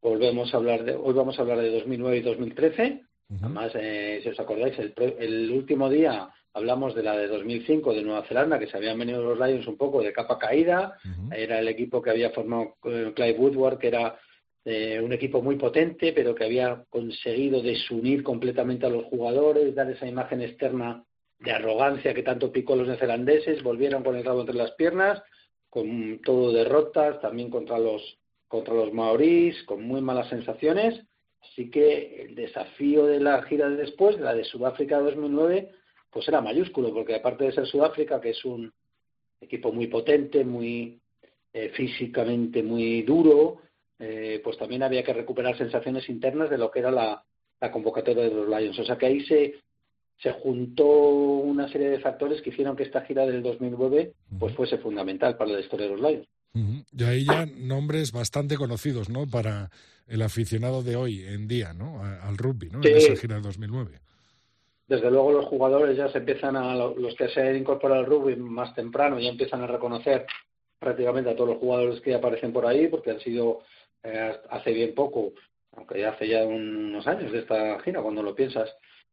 [0.00, 3.02] Volvemos a hablar de, hoy vamos a hablar de 2009 y 2013.
[3.40, 8.02] Además, eh, si os acordáis, el, el último día hablamos de la de 2005 de
[8.02, 10.98] Nueva Zelanda, que se habían venido los Lions un poco de capa caída.
[11.34, 14.18] Era el equipo que había formado eh, Clive Woodward, que era
[14.64, 19.90] eh, un equipo muy potente, pero que había conseguido desunir completamente a los jugadores, dar
[19.90, 21.02] esa imagen externa
[21.38, 23.62] de arrogancia que tanto picó a los neozelandeses.
[23.62, 25.22] Volvieron con el rabo entre las piernas,
[25.72, 31.02] con todo derrotas, también contra los contra los maorís, con muy malas sensaciones.
[31.40, 35.70] Así que el desafío de la gira de después, la de Sudáfrica 2009,
[36.10, 38.70] pues era mayúsculo, porque aparte de ser Sudáfrica, que es un
[39.40, 41.00] equipo muy potente, muy
[41.54, 43.62] eh, físicamente muy duro,
[43.98, 47.24] eh, pues también había que recuperar sensaciones internas de lo que era la,
[47.72, 48.78] convocatoria de los Lions.
[48.78, 49.54] O sea que ahí se,
[50.22, 54.78] se juntó una serie de factores que hicieron que esta gira del 2009 pues fuese
[54.78, 56.28] fundamental para la historia de los Lions.
[56.92, 59.26] Y ahí ya nombres bastante conocidos, ¿no?
[59.26, 59.70] Para
[60.06, 62.04] el aficionado de hoy en día, ¿no?
[62.04, 62.80] Al rugby, ¿no?
[62.84, 64.02] En esa gira del 2009
[64.92, 68.36] desde luego los jugadores ya se empiezan a, los que se han incorporado al rugby
[68.36, 70.26] más temprano, ya empiezan a reconocer
[70.78, 73.60] prácticamente a todos los jugadores que aparecen por ahí, porque han sido
[74.02, 75.32] eh, hace bien poco,
[75.76, 78.68] aunque ya hace ya unos años de esta gira, cuando lo piensas,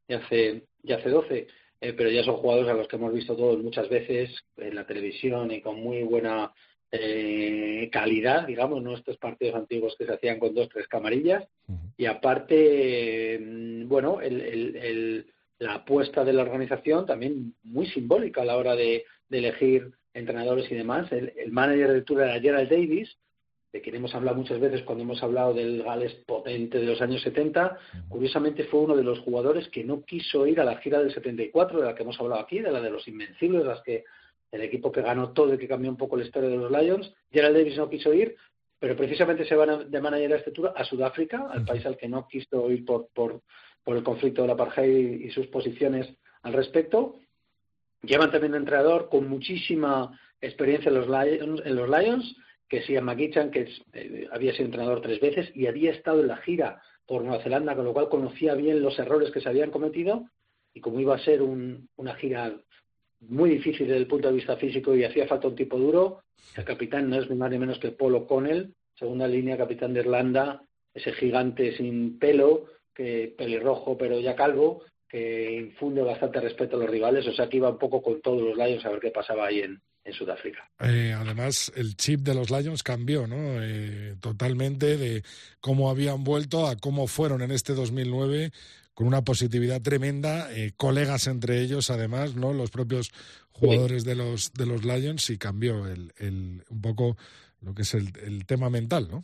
[0.06, 1.48] ya hace, ya hace 12,
[1.82, 4.86] eh, pero ya son jugadores a los que hemos visto todos muchas veces en la
[4.86, 6.52] televisión y con muy buena
[6.92, 11.48] eh, calidad, digamos, no estos partidos antiguos que se hacían con dos, tres camarillas.
[11.98, 15.26] Y aparte, mm, bueno, el, el
[15.60, 20.76] la apuesta de la organización también muy simbólica a la hora de, elegir entrenadores y
[20.76, 21.12] demás.
[21.12, 23.16] El, manager del Tour era Gerald Davis,
[23.72, 27.22] de quien hemos hablado muchas veces cuando hemos hablado del Gales potente de los años
[27.22, 27.78] 70.
[28.08, 31.80] Curiosamente fue uno de los jugadores que no quiso ir a la gira del 74,
[31.80, 34.06] de la que hemos hablado aquí, de la de los Invencibles, las que
[34.52, 37.14] el equipo que ganó todo y que cambió un poco la historia de los Lions.
[37.32, 38.36] Gerald Davis no quiso ir,
[38.80, 42.08] pero precisamente se van de manager a este tour a Sudáfrica, al país al que
[42.08, 43.42] no quiso ir por, por
[43.84, 46.08] por el conflicto del apartheid y sus posiciones
[46.44, 47.16] al respecto.
[48.02, 52.38] Llevan también un entrenador con muchísima experiencia en los Lions, en los Lions
[52.70, 56.28] que se llama Gichan, que eh, había sido entrenador tres veces y había estado en
[56.28, 59.72] la gira por Nueva Zelanda, con lo cual conocía bien los errores que se habían
[59.72, 60.30] cometido
[60.74, 62.56] y como iba a ser una gira
[63.22, 66.22] muy difícil desde el punto de vista físico y hacía falta un tipo duro,
[66.56, 70.02] el capitán no es ni más ni menos que Paul O'Connell, segunda línea, capitán de
[70.02, 70.62] Irlanda,
[70.94, 76.90] ese gigante sin pelo, que pelirrojo pero ya calvo, que infunde bastante respeto a los
[76.90, 79.48] rivales, o sea que iba un poco con todos los Lions a ver qué pasaba
[79.48, 80.70] ahí en, en Sudáfrica.
[80.80, 83.62] Eh, además, el chip de los Lions cambió, ¿no?
[83.62, 85.24] Eh, totalmente de
[85.60, 88.52] cómo habían vuelto a cómo fueron en este 2009
[88.94, 92.54] con una positividad tremenda, eh, colegas entre ellos, además, ¿no?
[92.54, 93.12] Los propios
[93.52, 97.18] jugadores de los de los Lions y cambió el, el un poco
[97.62, 99.24] lo que es el, el tema mental, ¿no?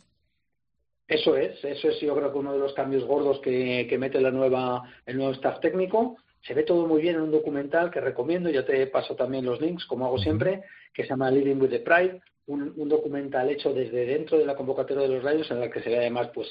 [1.08, 4.20] Eso es, eso es yo creo que uno de los cambios gordos que, que mete
[4.20, 6.16] la nueva, el nuevo staff técnico.
[6.46, 9.60] Se ve todo muy bien en un documental que recomiendo, ya te paso también los
[9.60, 10.62] links, como hago siempre,
[10.94, 14.54] que se llama Living with the Pride, un, un documental hecho desde dentro de la
[14.54, 16.48] convocatoria de los rayos, en el que se ve además pues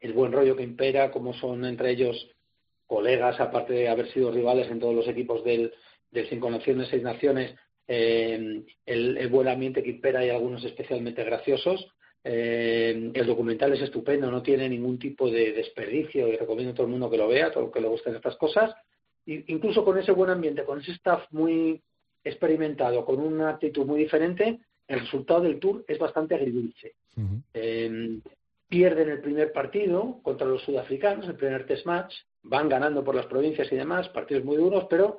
[0.00, 2.30] el buen rollo que impera, cómo son entre ellos
[2.86, 5.72] colegas, aparte de haber sido rivales en todos los equipos del,
[6.10, 7.54] del Cinco Naciones, Seis Naciones,
[7.86, 11.86] eh, el, el, buen ambiente que impera y algunos especialmente graciosos.
[12.24, 16.86] Eh, el documental es estupendo, no tiene ningún tipo de desperdicio y recomiendo a todo
[16.86, 18.74] el mundo que lo vea, todo el que le gusten estas cosas.
[19.28, 21.80] Incluso con ese buen ambiente, con ese staff muy
[22.24, 26.94] experimentado, con una actitud muy diferente, el resultado del tour es bastante agridulce.
[27.52, 28.20] eh,
[28.68, 33.26] pierden el primer partido contra los sudafricanos, el primer test match, van ganando por las
[33.26, 35.18] provincias y demás, partidos muy duros, pero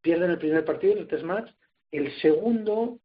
[0.00, 1.50] pierden el primer partido, el test match.
[1.90, 2.98] El segundo,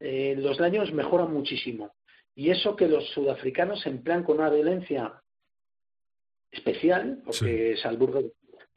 [0.00, 1.92] eh, los daños mejoran muchísimo.
[2.34, 5.12] Y eso que los sudafricanos emplean con una violencia
[6.50, 8.22] especial, porque Salburgo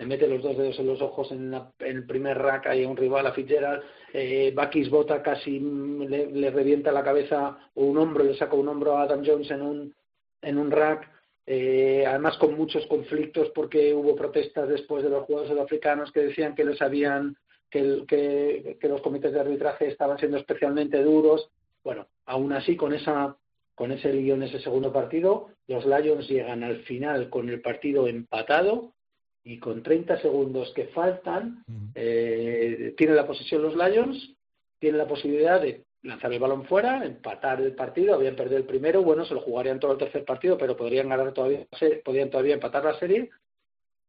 [0.02, 3.28] le mete los dos dedos en los ojos en, el primer rack hay un rival
[3.28, 8.56] a Fitzgerald, eh, Bakis Bota casi le, revienta la cabeza o un hombro, le saca
[8.56, 9.96] un hombro a Adam Jones en un,
[10.42, 11.08] en un rack,
[11.46, 16.56] eh, además con muchos conflictos porque hubo protestas después de los jugadores sudafricanos que decían
[16.56, 17.38] que les habían
[17.70, 18.04] que,
[18.82, 21.52] que los comités de arbitraje estaban siendo especialmente duros.
[21.84, 23.38] Bueno, aún así con esa
[23.76, 25.50] con ese lío en ese segundo partido.
[25.68, 28.94] Los Lions llegan al final con el partido empatado
[29.44, 31.64] y con 30 segundos que faltan,
[31.96, 34.36] eh, tienen la posesión los Lions,
[34.80, 39.04] tienen la posibilidad de lanzar el balón fuera, empatar el partido, habían perdido el primero,
[39.04, 41.66] bueno, se lo jugarían todo el tercer partido, pero podrían ganar todavía,
[42.04, 43.30] podrían todavía empatar la serie.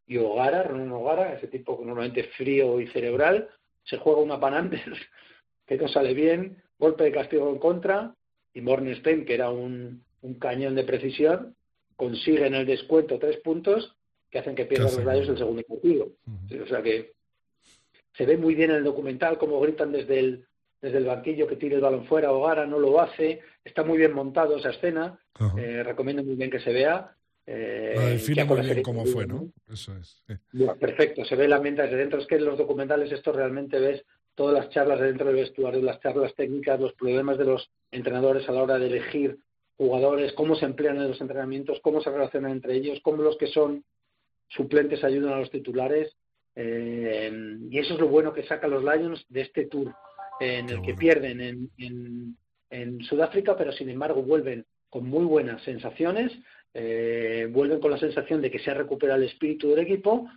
[0.06, 3.48] Y Ogara, Ronald Ogara, ese tipo normalmente frío y cerebral,
[3.84, 4.98] se juega una Pananders
[5.66, 8.14] que no sale bien, golpe de castigo en contra,
[8.54, 10.04] y Mornstein, que era un,
[10.40, 11.56] cañón de precisión,
[11.96, 13.96] consigue en el descuento tres puntos
[14.32, 16.08] que hacen que pierdan los rayos el segundo partido.
[16.64, 17.12] O sea que
[18.16, 20.46] se ve muy bien en el documental cómo gritan desde el,
[20.80, 24.14] desde el banquillo que tire el balón fuera, Hogara no lo hace, está muy bien
[24.14, 25.18] montado esa escena,
[25.58, 27.14] eh, recomiendo muy bien que se vea.
[27.44, 29.48] Eh, define muy bien cómo fue, ¿no?
[29.70, 30.22] Eso es.
[30.80, 32.18] perfecto, se ve la ambiente desde dentro.
[32.18, 34.02] Es que en los documentales esto realmente ves
[34.34, 38.48] todas las charlas de dentro del vestuario, las charlas técnicas, los problemas de los entrenadores
[38.48, 39.38] a la hora de elegir
[39.76, 43.48] jugadores, cómo se emplean en los entrenamientos, cómo se relacionan entre ellos, cómo los que
[43.48, 43.84] son
[44.54, 46.14] suplentes ayudan a los titulares.
[46.54, 47.32] Eh,
[47.70, 49.94] y eso es lo bueno que sacan los Lions de este tour,
[50.40, 52.36] en el que pierden en,
[52.70, 56.32] en, Sudáfrica, pero sin embargo vuelven con muy buenas sensaciones,
[56.74, 60.28] eh, vuelven con la sensación de que se ha recuperado el espíritu del equipo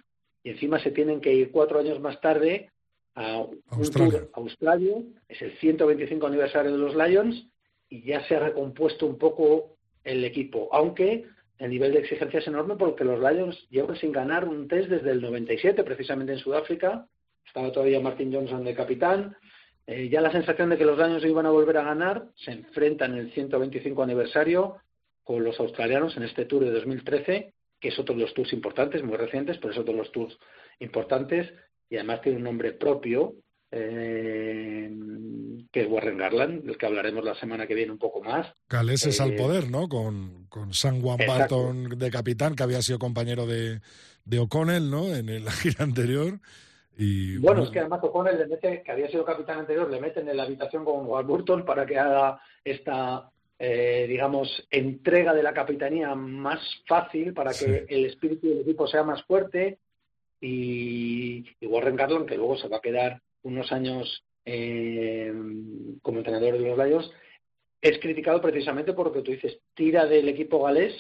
[0.44, 2.70] y encima se tienen que ir cuatro años más tarde
[3.16, 4.98] a un tour a Australia,
[5.28, 7.48] es el 125 aniversario de los Lions
[7.90, 11.26] y ya se ha recompuesto un poco el equipo, aunque
[11.58, 15.12] el nivel de exigencia es enorme porque los Lions llevan sin ganar un test desde
[15.12, 17.08] el 97, precisamente en Sudáfrica.
[17.46, 19.38] Estaba todavía Martin Johnson de capitán.
[19.88, 23.14] Eh, ya la sensación de que los Lions iban a volver a ganar se enfrentan
[23.14, 24.78] en el 125 aniversario
[25.24, 29.04] con los australianos en este Tour de 2013, que es otro de los tours importantes,
[29.04, 30.38] muy recientes, pero es otro de los tours
[30.80, 31.52] importantes
[31.90, 33.34] y además tiene un nombre propio
[33.78, 34.90] eh,
[35.70, 38.48] que es Warren Garland, del que hablaremos la semana que viene un poco más.
[38.70, 39.90] Galeses al eh, poder, ¿no?
[39.90, 43.82] Con, con Sam Juan Barton de capitán, que había sido compañero de,
[44.24, 45.14] de O'Connell, ¿no?
[45.14, 46.40] En la gira anterior.
[46.98, 50.30] Y, bueno, es que además O'Connell, le mete, que había sido capitán anterior, le meten
[50.30, 56.16] en la habitación con Warburton para que haga esta, eh, digamos, entrega de la capitanía
[56.16, 59.80] más fácil, para que el espíritu del equipo sea más fuerte.
[60.40, 65.32] Y, y Warren Garland, que luego se va a quedar unos años eh,
[66.02, 67.12] como entrenador de los Lions,
[67.82, 70.94] es criticado precisamente por lo que tú dices, tira del equipo galés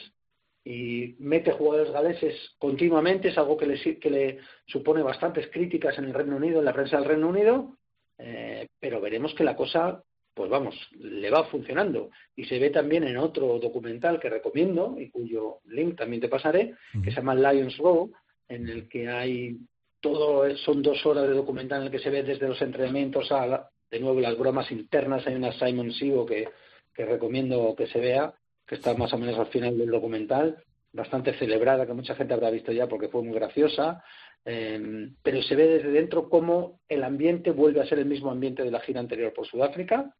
[0.63, 6.05] y mete jugadores galeses continuamente, es algo que le, que le supone bastantes críticas en
[6.05, 7.77] el Reino Unido, en la prensa del Reino Unido,
[8.17, 12.11] eh, pero veremos que la cosa, pues vamos, le va funcionando.
[12.35, 16.75] Y se ve también en otro documental que recomiendo y cuyo link también te pasaré,
[17.03, 18.11] que se llama Lions Row,
[18.47, 19.57] en el que hay
[19.99, 23.69] todo son dos horas de documental en el que se ve desde los entrenamientos a,
[23.89, 25.25] de nuevo, las bromas internas.
[25.27, 26.49] Hay una Simon Sigo que,
[26.93, 28.33] que recomiendo que se vea,
[28.65, 32.49] que está más o menos al final del documental, bastante celebrada, que mucha gente habrá
[32.49, 34.03] visto ya porque fue muy graciosa.
[34.45, 38.63] Eh, pero se ve desde dentro cómo el ambiente vuelve a ser el mismo ambiente
[38.63, 40.13] de la gira anterior por Sudáfrica,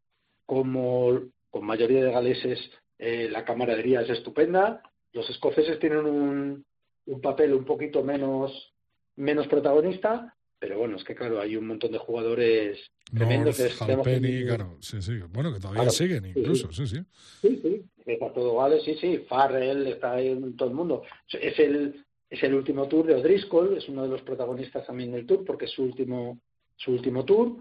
[0.45, 1.19] como
[1.51, 2.59] con mayoría de galeses
[2.97, 4.81] eh, la camaradería es estupenda,
[5.13, 6.65] los escoceses tienen un,
[7.05, 8.73] un papel un poquito menos
[9.15, 12.79] menos protagonista, pero bueno, es que claro, hay un montón de jugadores
[13.13, 13.57] tremendos.
[13.57, 15.19] claro, sí, sí.
[15.29, 16.99] Bueno, que todavía siguen incluso, sí, sí.
[17.41, 19.25] Sí, sí, está todo vale, sí, sí.
[19.27, 21.03] Farrell, está ahí en todo el mundo.
[21.31, 25.25] Es el, es el último tour de O'Driscoll, es uno de los protagonistas también del
[25.25, 26.39] tour, porque es su último,
[26.75, 27.57] su último tour.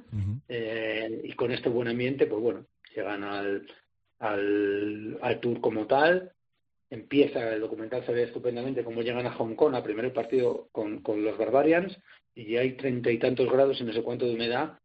[0.49, 3.67] Eh, y con este buen ambiente, pues bueno, llegan al,
[4.21, 6.33] al, al tour como tal
[6.91, 11.03] empieza, el documental se ve estupendamente cómo llegan a Hong Kong a primer partido con,
[11.05, 11.97] los Barbarians
[12.35, 14.79] y hay treinta y tantos grados en ese cuento de humedad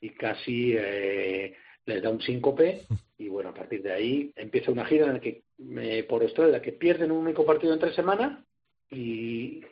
[0.00, 1.54] y casi eh,
[1.86, 2.86] les da un síncope.
[3.16, 5.44] Y bueno, a partir de ahí empieza una gira en la que
[5.78, 8.44] eh, por Australia que pierden un único partido en tres semanas
[8.90, 9.62] y,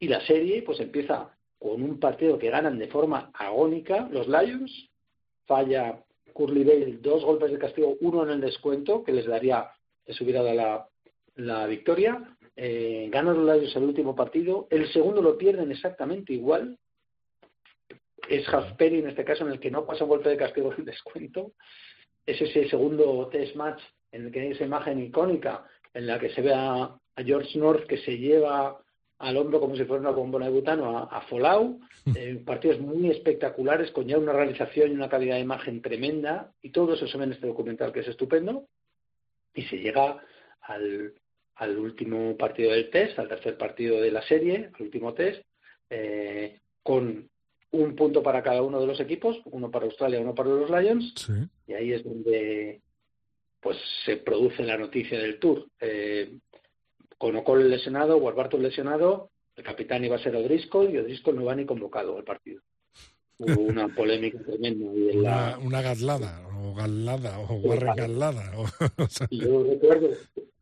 [0.00, 4.90] y la serie pues empieza con un partido que ganan de forma agónica los Lions,
[5.46, 6.02] falla
[6.32, 9.70] Curly Bale dos golpes de castigo, uno en el descuento que les daría,
[10.06, 10.89] les hubiera dado la,
[11.46, 16.78] la victoria, eh, ganan los Lions el último partido, el segundo lo pierden exactamente igual,
[18.28, 20.84] es Halfpenny en este caso en el que no pasa un golpe de castigo en
[20.84, 21.52] descuento,
[22.26, 23.80] es ese segundo test match
[24.12, 25.64] en el que hay esa imagen icónica
[25.94, 28.80] en la que se ve a, George North que se lleva
[29.18, 31.78] al hombro como si fuera una bombona de butano a, a Folau,
[32.16, 36.70] eh, partidos muy espectaculares con ya una realización y una calidad de imagen tremenda y
[36.70, 38.68] todo eso se ve en este documental que es estupendo
[39.54, 40.22] y se llega
[40.62, 41.12] al,
[41.60, 45.42] al último partido del test, al tercer partido de la serie, al último test,
[45.90, 47.28] eh, con
[47.72, 51.14] un punto para cada uno de los equipos, uno para Australia, uno para los Lions,
[51.66, 52.80] y ahí es donde
[53.60, 55.66] pues se produce la noticia del Tour.
[55.78, 56.38] Eh,
[57.18, 61.54] con O'Connell lesionado, Warburton lesionado, el capitán iba a ser O'Driscoll y O'Driscoll no va
[61.54, 62.62] ni convocado al partido.
[63.36, 64.86] Hubo una polémica tremenda.
[64.94, 68.50] Y una, una gatlada, o galada, o guarregalada.
[68.56, 68.64] O,
[69.30, 70.08] yo recuerdo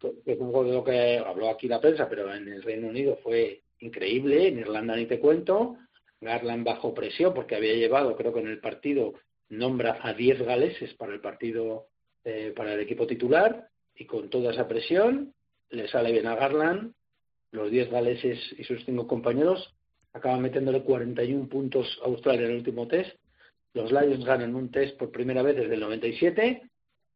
[0.02, 4.48] es de lo que habló aquí la prensa, pero en el Reino Unido fue increíble,
[4.48, 5.76] en Irlanda ni te cuento,
[6.20, 9.14] Garland bajo presión porque había llevado, creo que en el partido
[9.48, 11.86] nombra a 10 galeses para el partido,
[12.24, 15.34] eh, para el equipo titular, y con toda esa presión
[15.70, 16.92] le sale bien a Garland
[17.50, 19.74] los 10 galeses y sus cinco compañeros
[20.12, 23.16] acaban metiéndole 41 puntos a Australia en el último test.
[23.74, 26.62] Los Lions ganan un test por primera vez desde el 97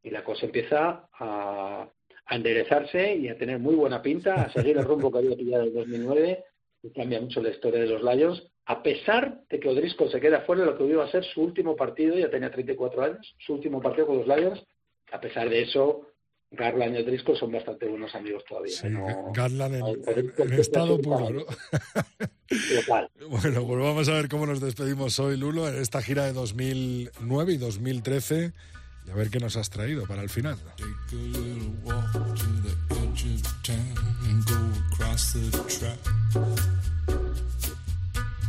[0.02, 1.88] y la cosa empieza a,
[2.32, 5.64] a enderezarse y a tener muy buena pinta, a seguir el rumbo que había pillado
[5.64, 6.44] en el 2009
[6.82, 10.40] y cambia mucho la historia de los Lions, a pesar de que O'Driscoll se queda
[10.40, 13.52] fuera de lo que iba a ser su último partido, ya tenía 34 años, su
[13.52, 14.64] último partido con los Lions,
[15.12, 16.08] a pesar de eso,
[16.50, 18.72] Garland y O'Driscoll son bastante buenos amigos todavía.
[18.72, 18.88] Sí,
[19.34, 21.44] Garland en, estado puro, ¿no?
[23.28, 27.52] bueno, pues vamos a ver cómo nos despedimos hoy, Lulo, en esta gira de 2009
[27.52, 28.52] y 2013
[29.06, 30.56] y a ver qué nos has traído para el final.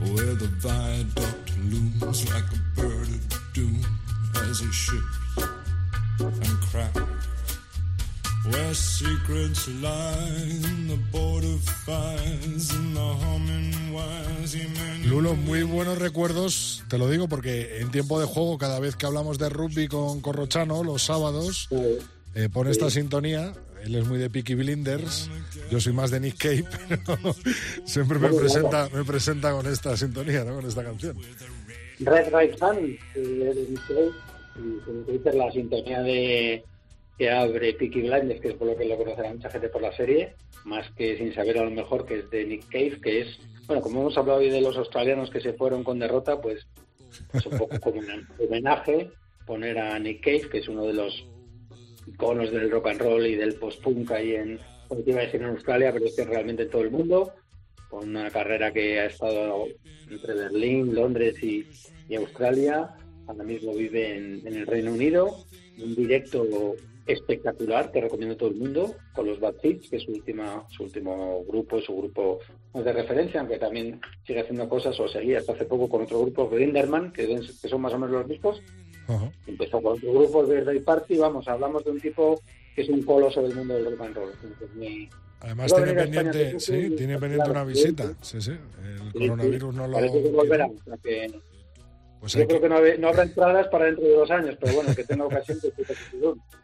[0.02, 3.82] Where the viaduct looms like a bird of doom
[4.50, 5.48] as it shifts
[6.20, 7.13] and cracks.
[15.06, 19.06] Lulo, muy buenos recuerdos, te lo digo porque en tiempo de juego, cada vez que
[19.06, 21.70] hablamos de rugby con Corrochano, los sábados,
[22.36, 23.54] eh, pone esta sintonía.
[23.82, 25.30] Él es muy de Peaky Blinders,
[25.72, 26.66] yo soy más de Nick Cave,
[27.06, 27.36] pero
[27.86, 30.56] siempre me presenta, me presenta con esta sintonía, ¿no?
[30.56, 31.16] con esta canción.
[32.00, 34.12] Red Right Hand, de Nick Cave,
[35.08, 36.66] y la sintonía de
[37.18, 39.96] que abre Peaky Blinders, que es por lo que lo conocerá mucha gente por la
[39.96, 40.36] serie,
[40.66, 43.82] más que sin saber a lo mejor que es de Nick Cave, que es, bueno,
[43.82, 46.68] como hemos hablado hoy de los australianos que se fueron con derrota, pues,
[47.32, 49.12] pues un poco como un homenaje
[49.46, 51.28] poner a Nick Cave, que es uno de los
[52.08, 55.50] iconos del rock and roll y del post-punk ahí en, pues iba a decir en
[55.50, 57.34] Australia, pero es que realmente en todo el mundo,
[57.90, 59.66] con una carrera que ha estado
[60.10, 61.66] entre Berlín, Londres y,
[62.16, 62.92] Australia,
[63.26, 65.46] ahora mismo vive en el Reino Unido,
[65.80, 66.76] un directo
[67.06, 70.66] espectacular que recomiendo a todo el mundo con los Bad Seeds, que es su última
[70.70, 72.40] su último grupo su grupo
[72.74, 76.50] de referencia aunque también sigue haciendo cosas o seguía hasta hace poco con otro grupo
[76.50, 77.28] Grinderman que,
[77.62, 78.62] que son más o menos los mismos
[79.48, 82.40] empezó con otro grupo el Birthday Party vamos hablamos de un tipo
[82.74, 84.32] que es un coloso del mundo del rock and roll
[85.44, 88.14] Además tiene pendiente, sí, tiene pendiente una visita.
[88.22, 88.54] Sí, sí.
[88.82, 89.94] El coronavirus no lo.
[89.94, 90.70] Parece que volverá.
[92.22, 95.04] Pues Yo creo que, no, habrá entradas para dentro de dos años, pero bueno, que
[95.04, 95.74] tenga ocasión de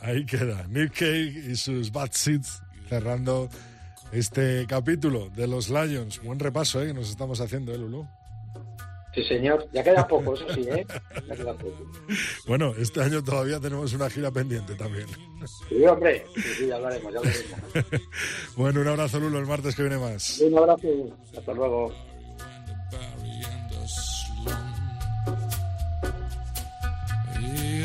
[0.00, 0.66] Ahí, queda.
[0.68, 3.48] Nick Cave y sus Bad Seeds cerrando
[4.12, 6.22] este capítulo de los Lions.
[6.22, 6.88] Buen repaso ¿eh?
[6.88, 8.06] que nos estamos haciendo, ¿eh, Lulu?
[9.14, 9.68] Sí, señor.
[9.72, 10.86] Ya queda poco, eso sí, ¿eh?
[11.28, 11.90] Ya queda poco.
[12.46, 15.06] Bueno, este año todavía tenemos una gira pendiente también.
[15.68, 16.24] Sí, hombre.
[16.34, 18.02] Sí, sí, ya lo haremos, ya lo haremos.
[18.56, 20.40] bueno, un abrazo, Lulo, el martes que viene más.
[20.40, 20.88] Un abrazo.
[21.36, 21.92] Hasta luego.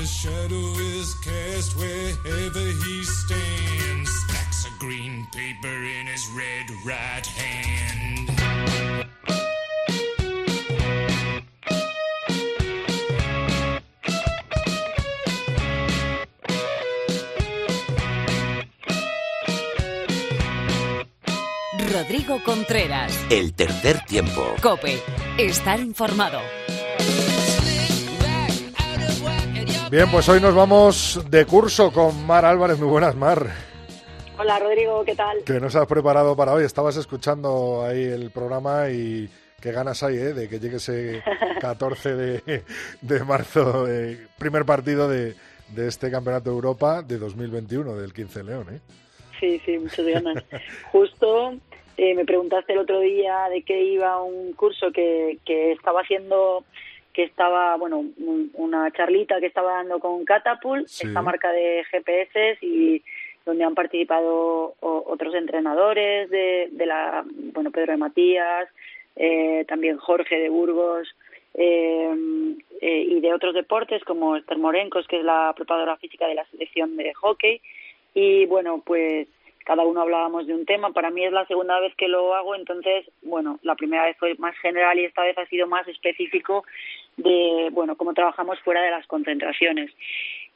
[0.08, 4.10] Shadow is cast wherever he stands.
[4.10, 8.30] Stacks of green paper in his red right hand.
[21.92, 23.26] Rodrigo Contreras.
[23.30, 24.56] El tercer tiempo.
[24.62, 25.02] Cope.
[25.38, 26.40] Estar informado.
[29.90, 32.78] Bien, pues hoy nos vamos de curso con Mar Álvarez.
[32.78, 33.48] Muy buenas, Mar.
[34.38, 35.38] Hola, Rodrigo, ¿qué tal?
[35.46, 36.66] ¿Qué nos has preparado para hoy?
[36.66, 39.30] Estabas escuchando ahí el programa y
[39.62, 40.34] qué ganas hay ¿eh?
[40.34, 41.24] de que llegue ese
[41.62, 45.36] 14 de, marzo, eh, primer partido de,
[45.78, 48.68] este Campeonato de Europa de 2021 del 15 León.
[48.70, 48.80] ¿eh?
[49.40, 50.44] Sí, sí, muchas ganas.
[50.92, 51.54] Justo
[51.96, 56.66] eh, me preguntaste el otro día de qué iba un curso que, que estaba haciendo
[57.18, 58.06] que estaba, bueno,
[58.54, 63.02] una charlita que estaba dando con Catapult, esta marca de GPS y
[63.44, 68.70] donde han participado otros entrenadores de, de, la, bueno, Pedro de Matías,
[69.16, 71.08] eh, también Jorge de Burgos
[71.56, 72.16] eh,
[72.82, 76.46] eh, y de otros deportes como Esther Morencos, que es la preparadora física de la
[76.52, 77.62] selección de hockey.
[78.14, 79.28] Y bueno, pues
[79.68, 80.94] cada uno hablábamos de un tema.
[80.94, 84.34] Para mí es la segunda vez que lo hago, entonces, bueno, la primera vez fue
[84.36, 86.64] más general y esta vez ha sido más específico
[87.18, 89.92] de, bueno, cómo trabajamos fuera de las concentraciones.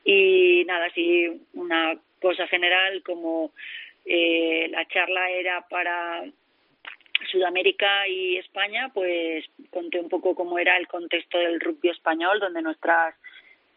[0.05, 3.51] Y nada, sí, una cosa general como
[4.05, 6.24] eh, la charla era para
[7.30, 12.62] Sudamérica y España, pues conté un poco cómo era el contexto del rugby español, donde
[12.62, 13.14] nuestras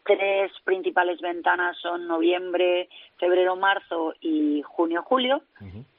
[0.05, 2.87] tres principales ventanas son noviembre,
[3.17, 5.41] febrero, marzo y junio, julio.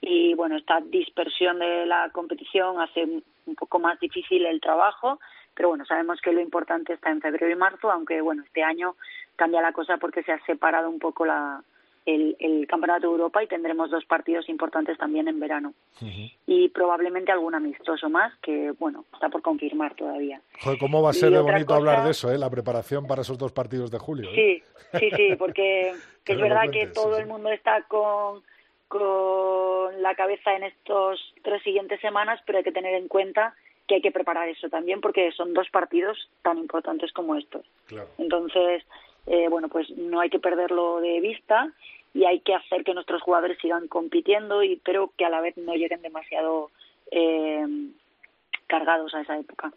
[0.01, 5.19] Y bueno, esta dispersión de la competición hace un poco más difícil el trabajo,
[5.55, 8.97] pero bueno, sabemos que lo importante está en febrero y marzo, aunque bueno, este año
[9.35, 11.63] cambia la cosa porque se ha separado un poco la,
[12.07, 15.75] el, el, Campeonato de Europa y tendremos dos partidos importantes también en verano.
[16.47, 20.41] Y probablemente algún amistoso más que, bueno, está por confirmar todavía.
[20.63, 22.39] Joder, ¿cómo va a ser de bonito hablar de eso, eh?
[22.39, 24.31] la preparación para esos dos partidos de julio?
[24.31, 24.63] ¿eh?
[24.93, 25.91] Sí, sí, sí, porque
[26.27, 28.43] es verdad que todo el mundo está con,
[28.89, 33.55] con la cabeza en estos tres siguientes semanas, pero hay que tener en cuenta
[33.89, 37.65] que hay que preparar eso también porque son dos partidos tan importantes como estos.
[38.19, 38.85] Entonces,
[39.27, 41.73] eh, bueno, pues no hay que perderlo de vista
[42.15, 45.57] y hay que hacer que nuestros jugadores sigan compitiendo, y pero que a la vez
[45.57, 46.71] no lleguen demasiado
[47.11, 47.67] eh,
[48.67, 49.73] cargados a esa época.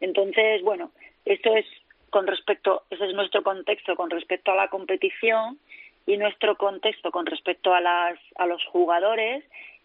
[0.00, 0.90] Entonces, bueno,
[1.24, 1.64] esto es
[2.10, 5.58] con respecto, ese es nuestro contexto con respecto a la competición
[6.04, 9.44] y nuestro contexto con respecto a las a los jugadores,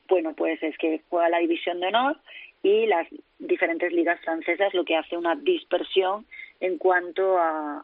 [0.09, 2.17] bueno, pues es que juega la división de honor
[2.63, 3.07] y las
[3.39, 6.25] diferentes ligas francesas, lo que hace una dispersión
[6.59, 7.83] en cuanto a,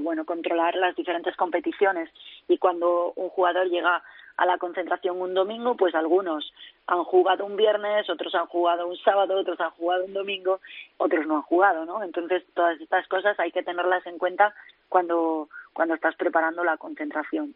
[0.00, 2.10] bueno controlar las diferentes competiciones
[2.48, 4.02] y cuando un jugador llega
[4.36, 6.52] a la concentración un domingo, pues algunos
[6.86, 10.60] han jugado un viernes, otros han jugado un sábado, otros han jugado un domingo,
[10.96, 12.02] otros no han jugado, ¿no?
[12.02, 14.54] Entonces todas estas cosas hay que tenerlas en cuenta
[14.88, 17.54] cuando cuando estás preparando la concentración.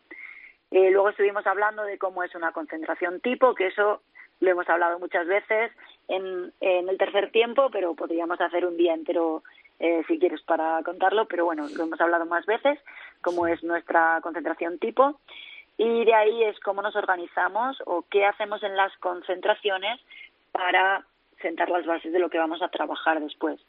[0.71, 4.03] Eh, luego estuvimos hablando de cómo es una concentración tipo, que eso
[4.41, 5.73] lo hemos hablado muchas veces
[6.09, 9.43] en, en el tercer tiempo, pero podríamos hacer un día entero
[9.79, 12.79] eh, si quieres para contarlo, pero bueno, lo hemos hablado más veces,
[13.21, 15.21] cómo es nuestra concentración tipo.
[15.77, 20.01] Y de ahí es cómo nos organizamos o qué hacemos en las concentraciones
[20.51, 21.05] para
[21.41, 23.61] sentar las bases de lo que vamos a trabajar después.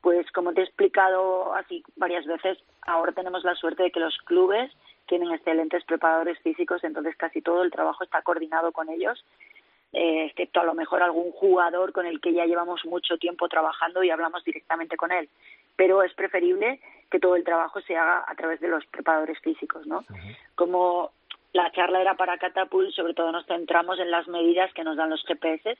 [0.00, 4.18] Pues como te he explicado así varias veces, ahora tenemos la suerte de que los
[4.24, 4.72] clubes
[5.06, 9.24] tienen excelentes preparadores físicos, entonces casi todo el trabajo está coordinado con ellos
[9.92, 14.02] eh, excepto a lo mejor algún jugador con el que ya llevamos mucho tiempo trabajando
[14.02, 15.28] y hablamos directamente con él.
[15.76, 16.80] Pero es preferible
[17.10, 20.04] que todo el trabajo se haga a través de los preparadores físicos, ¿no?
[20.54, 21.12] Como
[21.52, 25.10] la charla era para Catapult, sobre todo nos centramos en las medidas que nos dan
[25.10, 25.76] los GPS,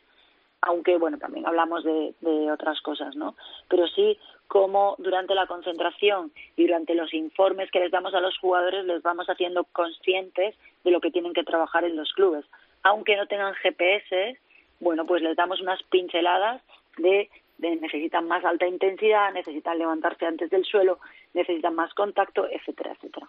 [0.61, 3.35] aunque bueno, también hablamos de, de otras cosas, ¿no?
[3.69, 8.37] Pero sí cómo durante la concentración y durante los informes que les damos a los
[8.37, 10.55] jugadores les vamos haciendo conscientes
[10.85, 12.45] de lo que tienen que trabajar en los clubes
[12.83, 14.39] aunque no tengan GPS,
[14.81, 16.63] bueno, pues les damos unas pinceladas
[16.99, 20.99] de, de necesitan más alta intensidad, necesitan levantarse antes del suelo,
[21.35, 23.29] necesitan más contacto, etcétera, etcétera.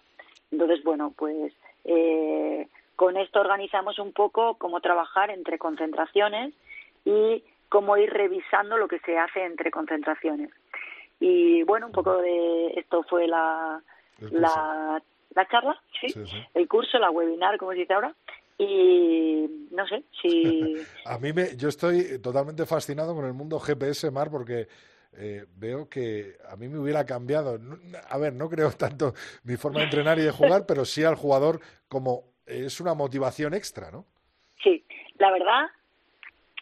[0.50, 1.52] Entonces, bueno, pues
[1.84, 6.54] eh, con esto organizamos un poco cómo trabajar entre concentraciones
[7.04, 10.50] y cómo ir revisando lo que se hace entre concentraciones.
[11.20, 13.82] Y bueno, un poco de esto fue la,
[14.18, 15.02] la,
[15.34, 16.06] la charla, ¿sí?
[16.54, 18.14] el curso, la webinar, como se dice ahora,
[18.58, 20.74] y no sé si
[21.06, 24.68] a mí me yo estoy totalmente fascinado con el mundo GPS Mar porque
[25.16, 27.58] eh, veo que a mí me hubiera cambiado.
[28.08, 31.16] A ver no creo tanto mi forma de entrenar y de jugar pero sí al
[31.16, 34.04] jugador como es una motivación extra no
[34.62, 34.84] sí
[35.18, 35.66] la verdad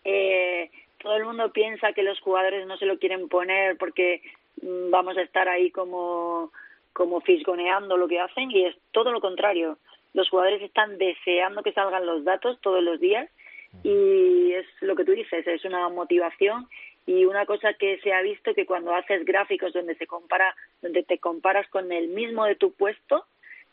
[0.04, 4.22] eh, todo el mundo piensa que los jugadores no se lo quieren poner porque
[4.62, 6.52] mm, vamos a estar ahí como
[6.92, 9.78] como fisgoneando lo que hacen y es todo lo contrario
[10.14, 13.28] los jugadores están deseando que salgan los datos todos los días
[13.82, 16.68] y es lo que tú dices, es una motivación
[17.06, 21.02] y una cosa que se ha visto que cuando haces gráficos donde se compara, donde
[21.02, 23.24] te comparas con el mismo de tu puesto,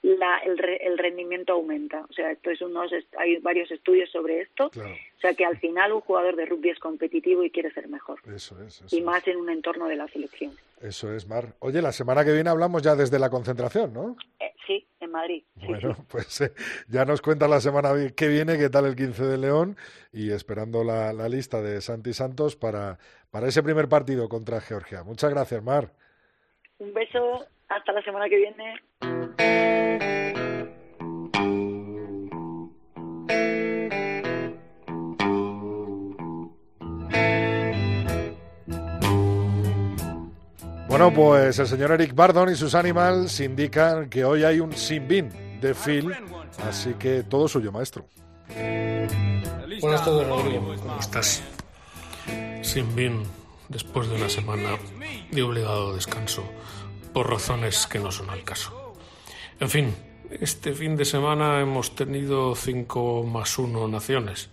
[0.01, 2.05] la, el, el, rendimiento aumenta.
[2.09, 4.67] O sea, esto es unos, hay varios estudios sobre esto.
[4.67, 8.19] O sea, que al final un jugador de rugby es competitivo y quiere ser mejor.
[8.33, 8.81] Eso es.
[8.91, 10.53] y más en un entorno de la selección.
[10.81, 11.55] Eso es, Mar.
[11.59, 14.15] Oye, la semana que viene hablamos ya desde la concentración, ¿no?
[14.39, 15.43] Eh, sí, en Madrid.
[15.55, 16.53] Bueno, pues eh,
[16.87, 19.75] ya nos cuenta la semana que viene qué tal el 15 de León
[20.13, 22.99] y esperando la, la lista de Santi Santos para,
[23.31, 25.03] para ese primer partido contra Georgia.
[25.03, 25.91] Muchas gracias, Mar.
[26.77, 27.45] Un beso.
[27.67, 29.78] Hasta la semana que viene.
[40.89, 45.29] Bueno, pues el señor Eric Bardon y sus animals indican que hoy hay un sin-bin
[45.61, 46.11] de Phil,
[46.67, 48.07] así que todo suyo, maestro.
[49.81, 50.75] Buenas tardes, Rodrigo.
[50.81, 51.43] ¿Cómo estás?
[52.63, 53.21] Sin bin,
[53.67, 54.79] después de una semana
[55.29, 56.43] de obligado descanso,
[57.13, 58.95] por razones que no son al caso.
[59.59, 59.95] En fin,
[60.31, 64.49] este fin de semana hemos tenido cinco más uno naciones.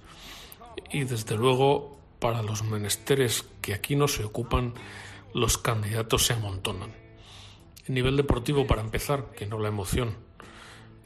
[0.92, 4.74] Y desde luego, para los menesteres que aquí no se ocupan,
[5.36, 6.94] los candidatos se amontonan.
[7.86, 10.16] El nivel deportivo, para empezar, que no la emoción,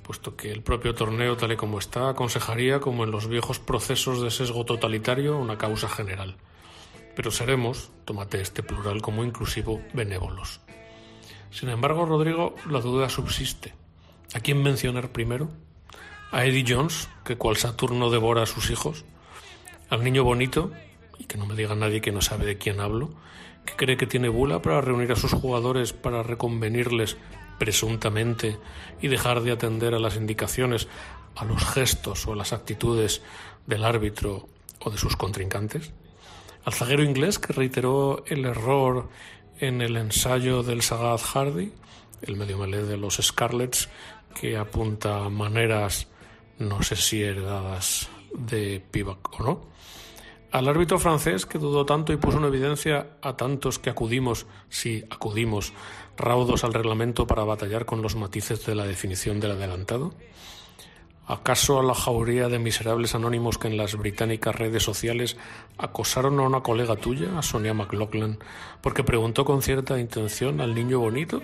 [0.03, 4.23] puesto que el propio torneo, tal y como está, aconsejaría, como en los viejos procesos
[4.23, 6.37] de sesgo totalitario, una causa general.
[7.17, 10.61] Pero seremos, tómate este plural como inclusivo, benévolos.
[11.51, 13.75] Sin embargo, Rodrigo, la duda subsiste.
[14.33, 15.51] ¿A quién mencionar primero?
[16.33, 19.05] a Eddie Jones, que cual Saturno devora a sus hijos,
[19.89, 20.71] al niño bonito,
[21.19, 23.11] y que no me diga nadie que no sabe de quién hablo,
[23.65, 27.17] que cree que tiene bula para reunir a sus jugadores para reconvenirles
[27.59, 28.59] presuntamente
[29.01, 30.89] y dejar de atender a las indicaciones,
[31.37, 33.23] a los gestos o a las actitudes
[33.67, 34.49] del árbitro
[34.81, 35.93] o de sus contrincantes?
[36.65, 39.09] Al zaguero inglés que reiteró el error
[39.59, 41.73] en el ensayo del Sagaz Hardy,
[42.23, 43.89] el medio melé de los Scarlets,
[44.35, 46.07] que apunta maneras,
[46.59, 49.71] no sé si heredadas de Pivac o no.
[50.53, 55.05] Al árbitro francés que dudó tanto y puso en evidencia a tantos que acudimos, sí,
[55.09, 55.73] acudimos,
[56.17, 60.13] raudos al reglamento para batallar con los matices de la definición del adelantado.
[61.29, 65.37] ¿Acaso a la jauría de miserables anónimos que en las británicas redes sociales
[65.79, 68.39] acosaron a una colega tuya, a Sonia McLaughlin,
[68.81, 71.41] porque preguntó con cierta intención al niño bonito?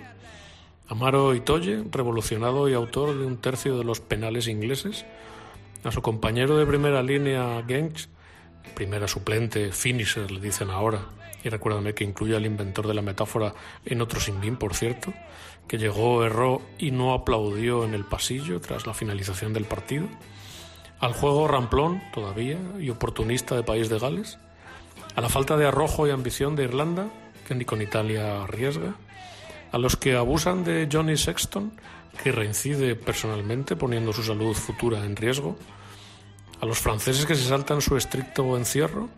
[0.88, 5.06] Amaro Itoye, revolucionado y autor de un tercio de los penales ingleses,
[5.84, 8.08] a su compañero de primera línea Gengs,
[8.74, 11.06] primera suplente, finisher le dicen ahora,
[11.42, 15.12] y recuérdame que incluye al inventor de la metáfora en otro sinbín, por cierto,
[15.68, 20.06] que llegó, erró y no aplaudió en el pasillo tras la finalización del partido,
[20.98, 24.38] al juego ramplón todavía y oportunista de País de Gales,
[25.14, 27.08] a la falta de arrojo y ambición de Irlanda,
[27.46, 28.94] que ni con Italia arriesga,
[29.72, 31.72] a los que abusan de Johnny Sexton,
[32.22, 35.56] que reincide personalmente poniendo su salud futura en riesgo,
[36.60, 39.08] a los franceses que se saltan su estricto encierro,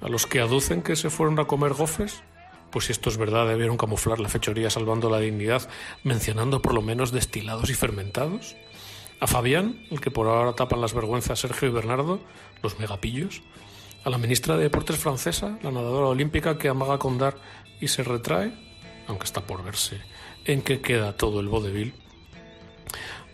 [0.00, 2.22] a los que aducen que se fueron a comer gofres,
[2.70, 5.68] pues si esto es verdad, debieron camuflar la fechoría salvando la dignidad,
[6.04, 8.56] mencionando por lo menos destilados y fermentados.
[9.20, 12.20] A Fabián, el que por ahora tapan las vergüenzas Sergio y Bernardo,
[12.62, 13.42] los megapillos.
[14.04, 17.36] A la ministra de Deportes francesa, la nadadora olímpica que amaga con dar
[17.80, 18.52] y se retrae,
[19.08, 20.00] aunque está por verse
[20.44, 21.94] en qué queda todo el vodevil.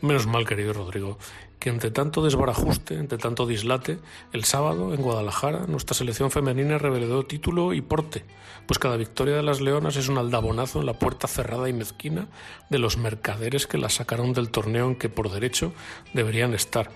[0.00, 1.18] Menos mal, querido Rodrigo,
[1.64, 3.98] que entre tanto desbarajuste, entre tanto dislate,
[4.34, 8.22] el sábado en Guadalajara nuestra selección femenina reveló título y porte,
[8.66, 12.28] pues cada victoria de las Leonas es un aldabonazo en la puerta cerrada y mezquina
[12.68, 15.72] de los mercaderes que las sacaron del torneo en que por derecho
[16.12, 16.90] deberían estar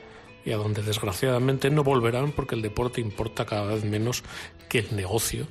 [0.44, 4.22] y a donde desgraciadamente no volverán porque el deporte importa cada vez menos
[4.68, 5.46] que el negocio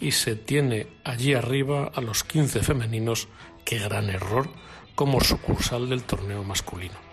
[0.00, 3.28] y se tiene allí arriba a los 15 femeninos,
[3.66, 4.48] qué gran error,
[4.94, 7.03] como sucursal del torneo masculino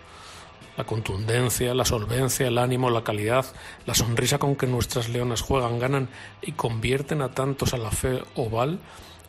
[0.76, 3.46] la contundencia, la solvencia, el ánimo, la calidad,
[3.86, 6.08] la sonrisa con que nuestras leonas juegan, ganan
[6.40, 8.80] y convierten a tantos a la fe oval,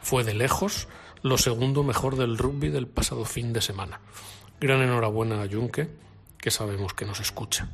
[0.01, 0.87] fue de lejos
[1.21, 4.01] lo segundo mejor del rugby del pasado fin de semana.
[4.59, 5.89] Gran enhorabuena a Junque,
[6.37, 7.69] que sabemos que nos escucha.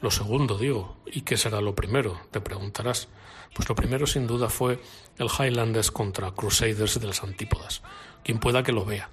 [0.00, 2.20] Lo segundo, digo, ¿y qué será lo primero?
[2.30, 3.08] Te preguntarás.
[3.54, 4.80] Pues lo primero, sin duda, fue
[5.18, 7.82] el Highlanders contra Crusaders de las Antípodas.
[8.22, 9.10] Quien pueda que lo vea.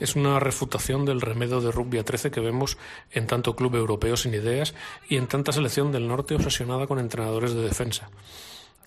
[0.00, 2.78] Es una refutación del remedio de rugby a 13 que vemos
[3.12, 4.74] en tanto club europeo sin ideas
[5.08, 8.10] y en tanta selección del norte obsesionada con entrenadores de defensa.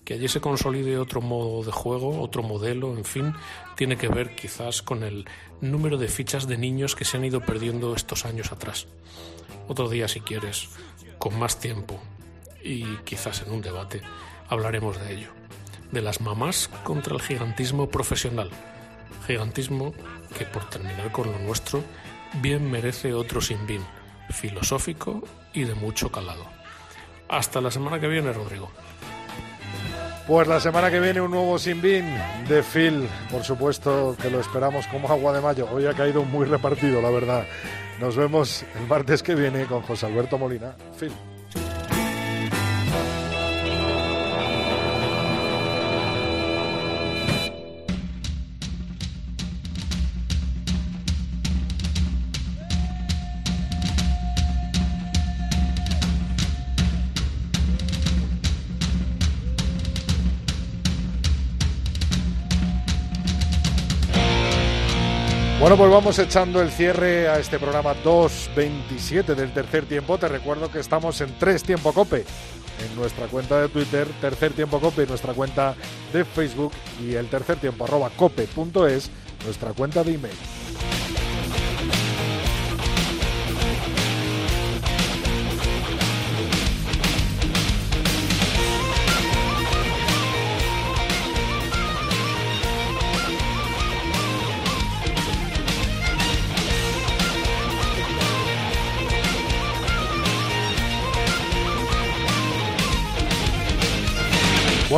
[0.04, 3.34] Que allí se consolide otro modo de juego, otro modelo, en fin,
[3.74, 5.26] tiene que ver quizás con el
[5.62, 8.86] número de fichas de niños que se han ido perdiendo estos años atrás.
[9.66, 10.68] Otro día, si quieres,
[11.18, 12.00] con más tiempo
[12.62, 14.02] y quizás en un debate,
[14.48, 15.30] hablaremos de ello.
[15.90, 18.50] De las mamás contra el gigantismo profesional.
[19.26, 19.94] Gigantismo
[20.36, 21.82] que por terminar con lo nuestro,
[22.42, 23.82] bien merece otro sinbín,
[24.30, 25.22] filosófico
[25.52, 26.44] y de mucho calado.
[27.28, 28.70] Hasta la semana que viene, Rodrigo.
[30.26, 32.04] Pues la semana que viene un nuevo sinbín
[32.48, 35.66] de Phil, por supuesto que lo esperamos como agua de mayo.
[35.72, 37.46] Hoy ha caído muy repartido, la verdad.
[37.98, 40.76] Nos vemos el martes que viene con José Alberto Molina.
[40.98, 41.12] Phil.
[65.60, 70.16] Bueno, pues vamos echando el cierre a este programa 227 del tercer tiempo.
[70.16, 72.24] Te recuerdo que estamos en tres tiempo cope.
[72.88, 75.74] En nuestra cuenta de Twitter, tercer tiempo cope, nuestra cuenta
[76.12, 76.70] de Facebook
[77.02, 79.10] y el tercer tiempo arroba cope.es,
[79.44, 80.36] nuestra cuenta de email.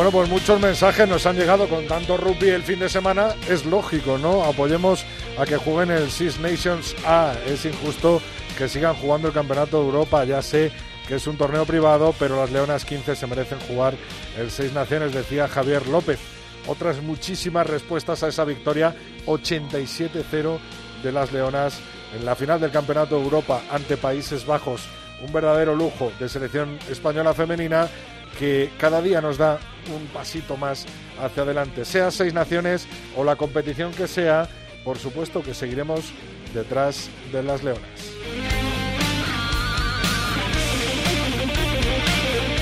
[0.01, 3.35] Bueno, pues muchos mensajes nos han llegado con tanto rugby el fin de semana.
[3.47, 4.43] Es lógico, ¿no?
[4.43, 5.05] Apoyemos
[5.37, 7.35] a que jueguen el Six Nations A.
[7.45, 8.19] Es injusto
[8.57, 10.23] que sigan jugando el Campeonato de Europa.
[10.23, 10.71] Ya sé
[11.07, 13.93] que es un torneo privado, pero las Leonas 15 se merecen jugar
[14.39, 16.17] el Seis Naciones, decía Javier López.
[16.65, 18.95] Otras muchísimas respuestas a esa victoria
[19.27, 20.57] 87-0
[21.03, 21.79] de las Leonas
[22.17, 24.81] en la final del Campeonato de Europa ante Países Bajos.
[25.23, 27.87] Un verdadero lujo de selección española femenina
[28.37, 29.59] que cada día nos da
[29.93, 30.85] un pasito más
[31.19, 31.85] hacia adelante.
[31.85, 34.49] Sea seis naciones o la competición que sea,
[34.83, 36.11] por supuesto que seguiremos
[36.53, 38.60] detrás de las Leonas.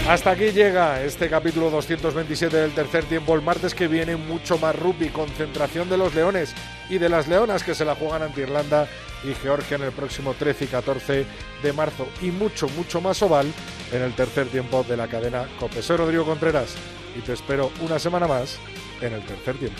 [0.10, 3.36] Hasta aquí llega este capítulo 227 del tercer tiempo.
[3.36, 6.56] El martes que viene mucho más rugby, concentración de los leones
[6.90, 8.88] y de las leonas que se la juegan ante Irlanda
[9.23, 11.26] y Georgia en el próximo 13 y 14
[11.61, 12.07] de marzo.
[12.23, 13.53] Y mucho, mucho más oval
[13.91, 15.84] en el tercer tiempo de la cadena COPE.
[15.84, 16.73] Soy Rodrigo Contreras
[17.15, 18.57] y te espero una semana más
[19.02, 19.80] en el tercer tiempo.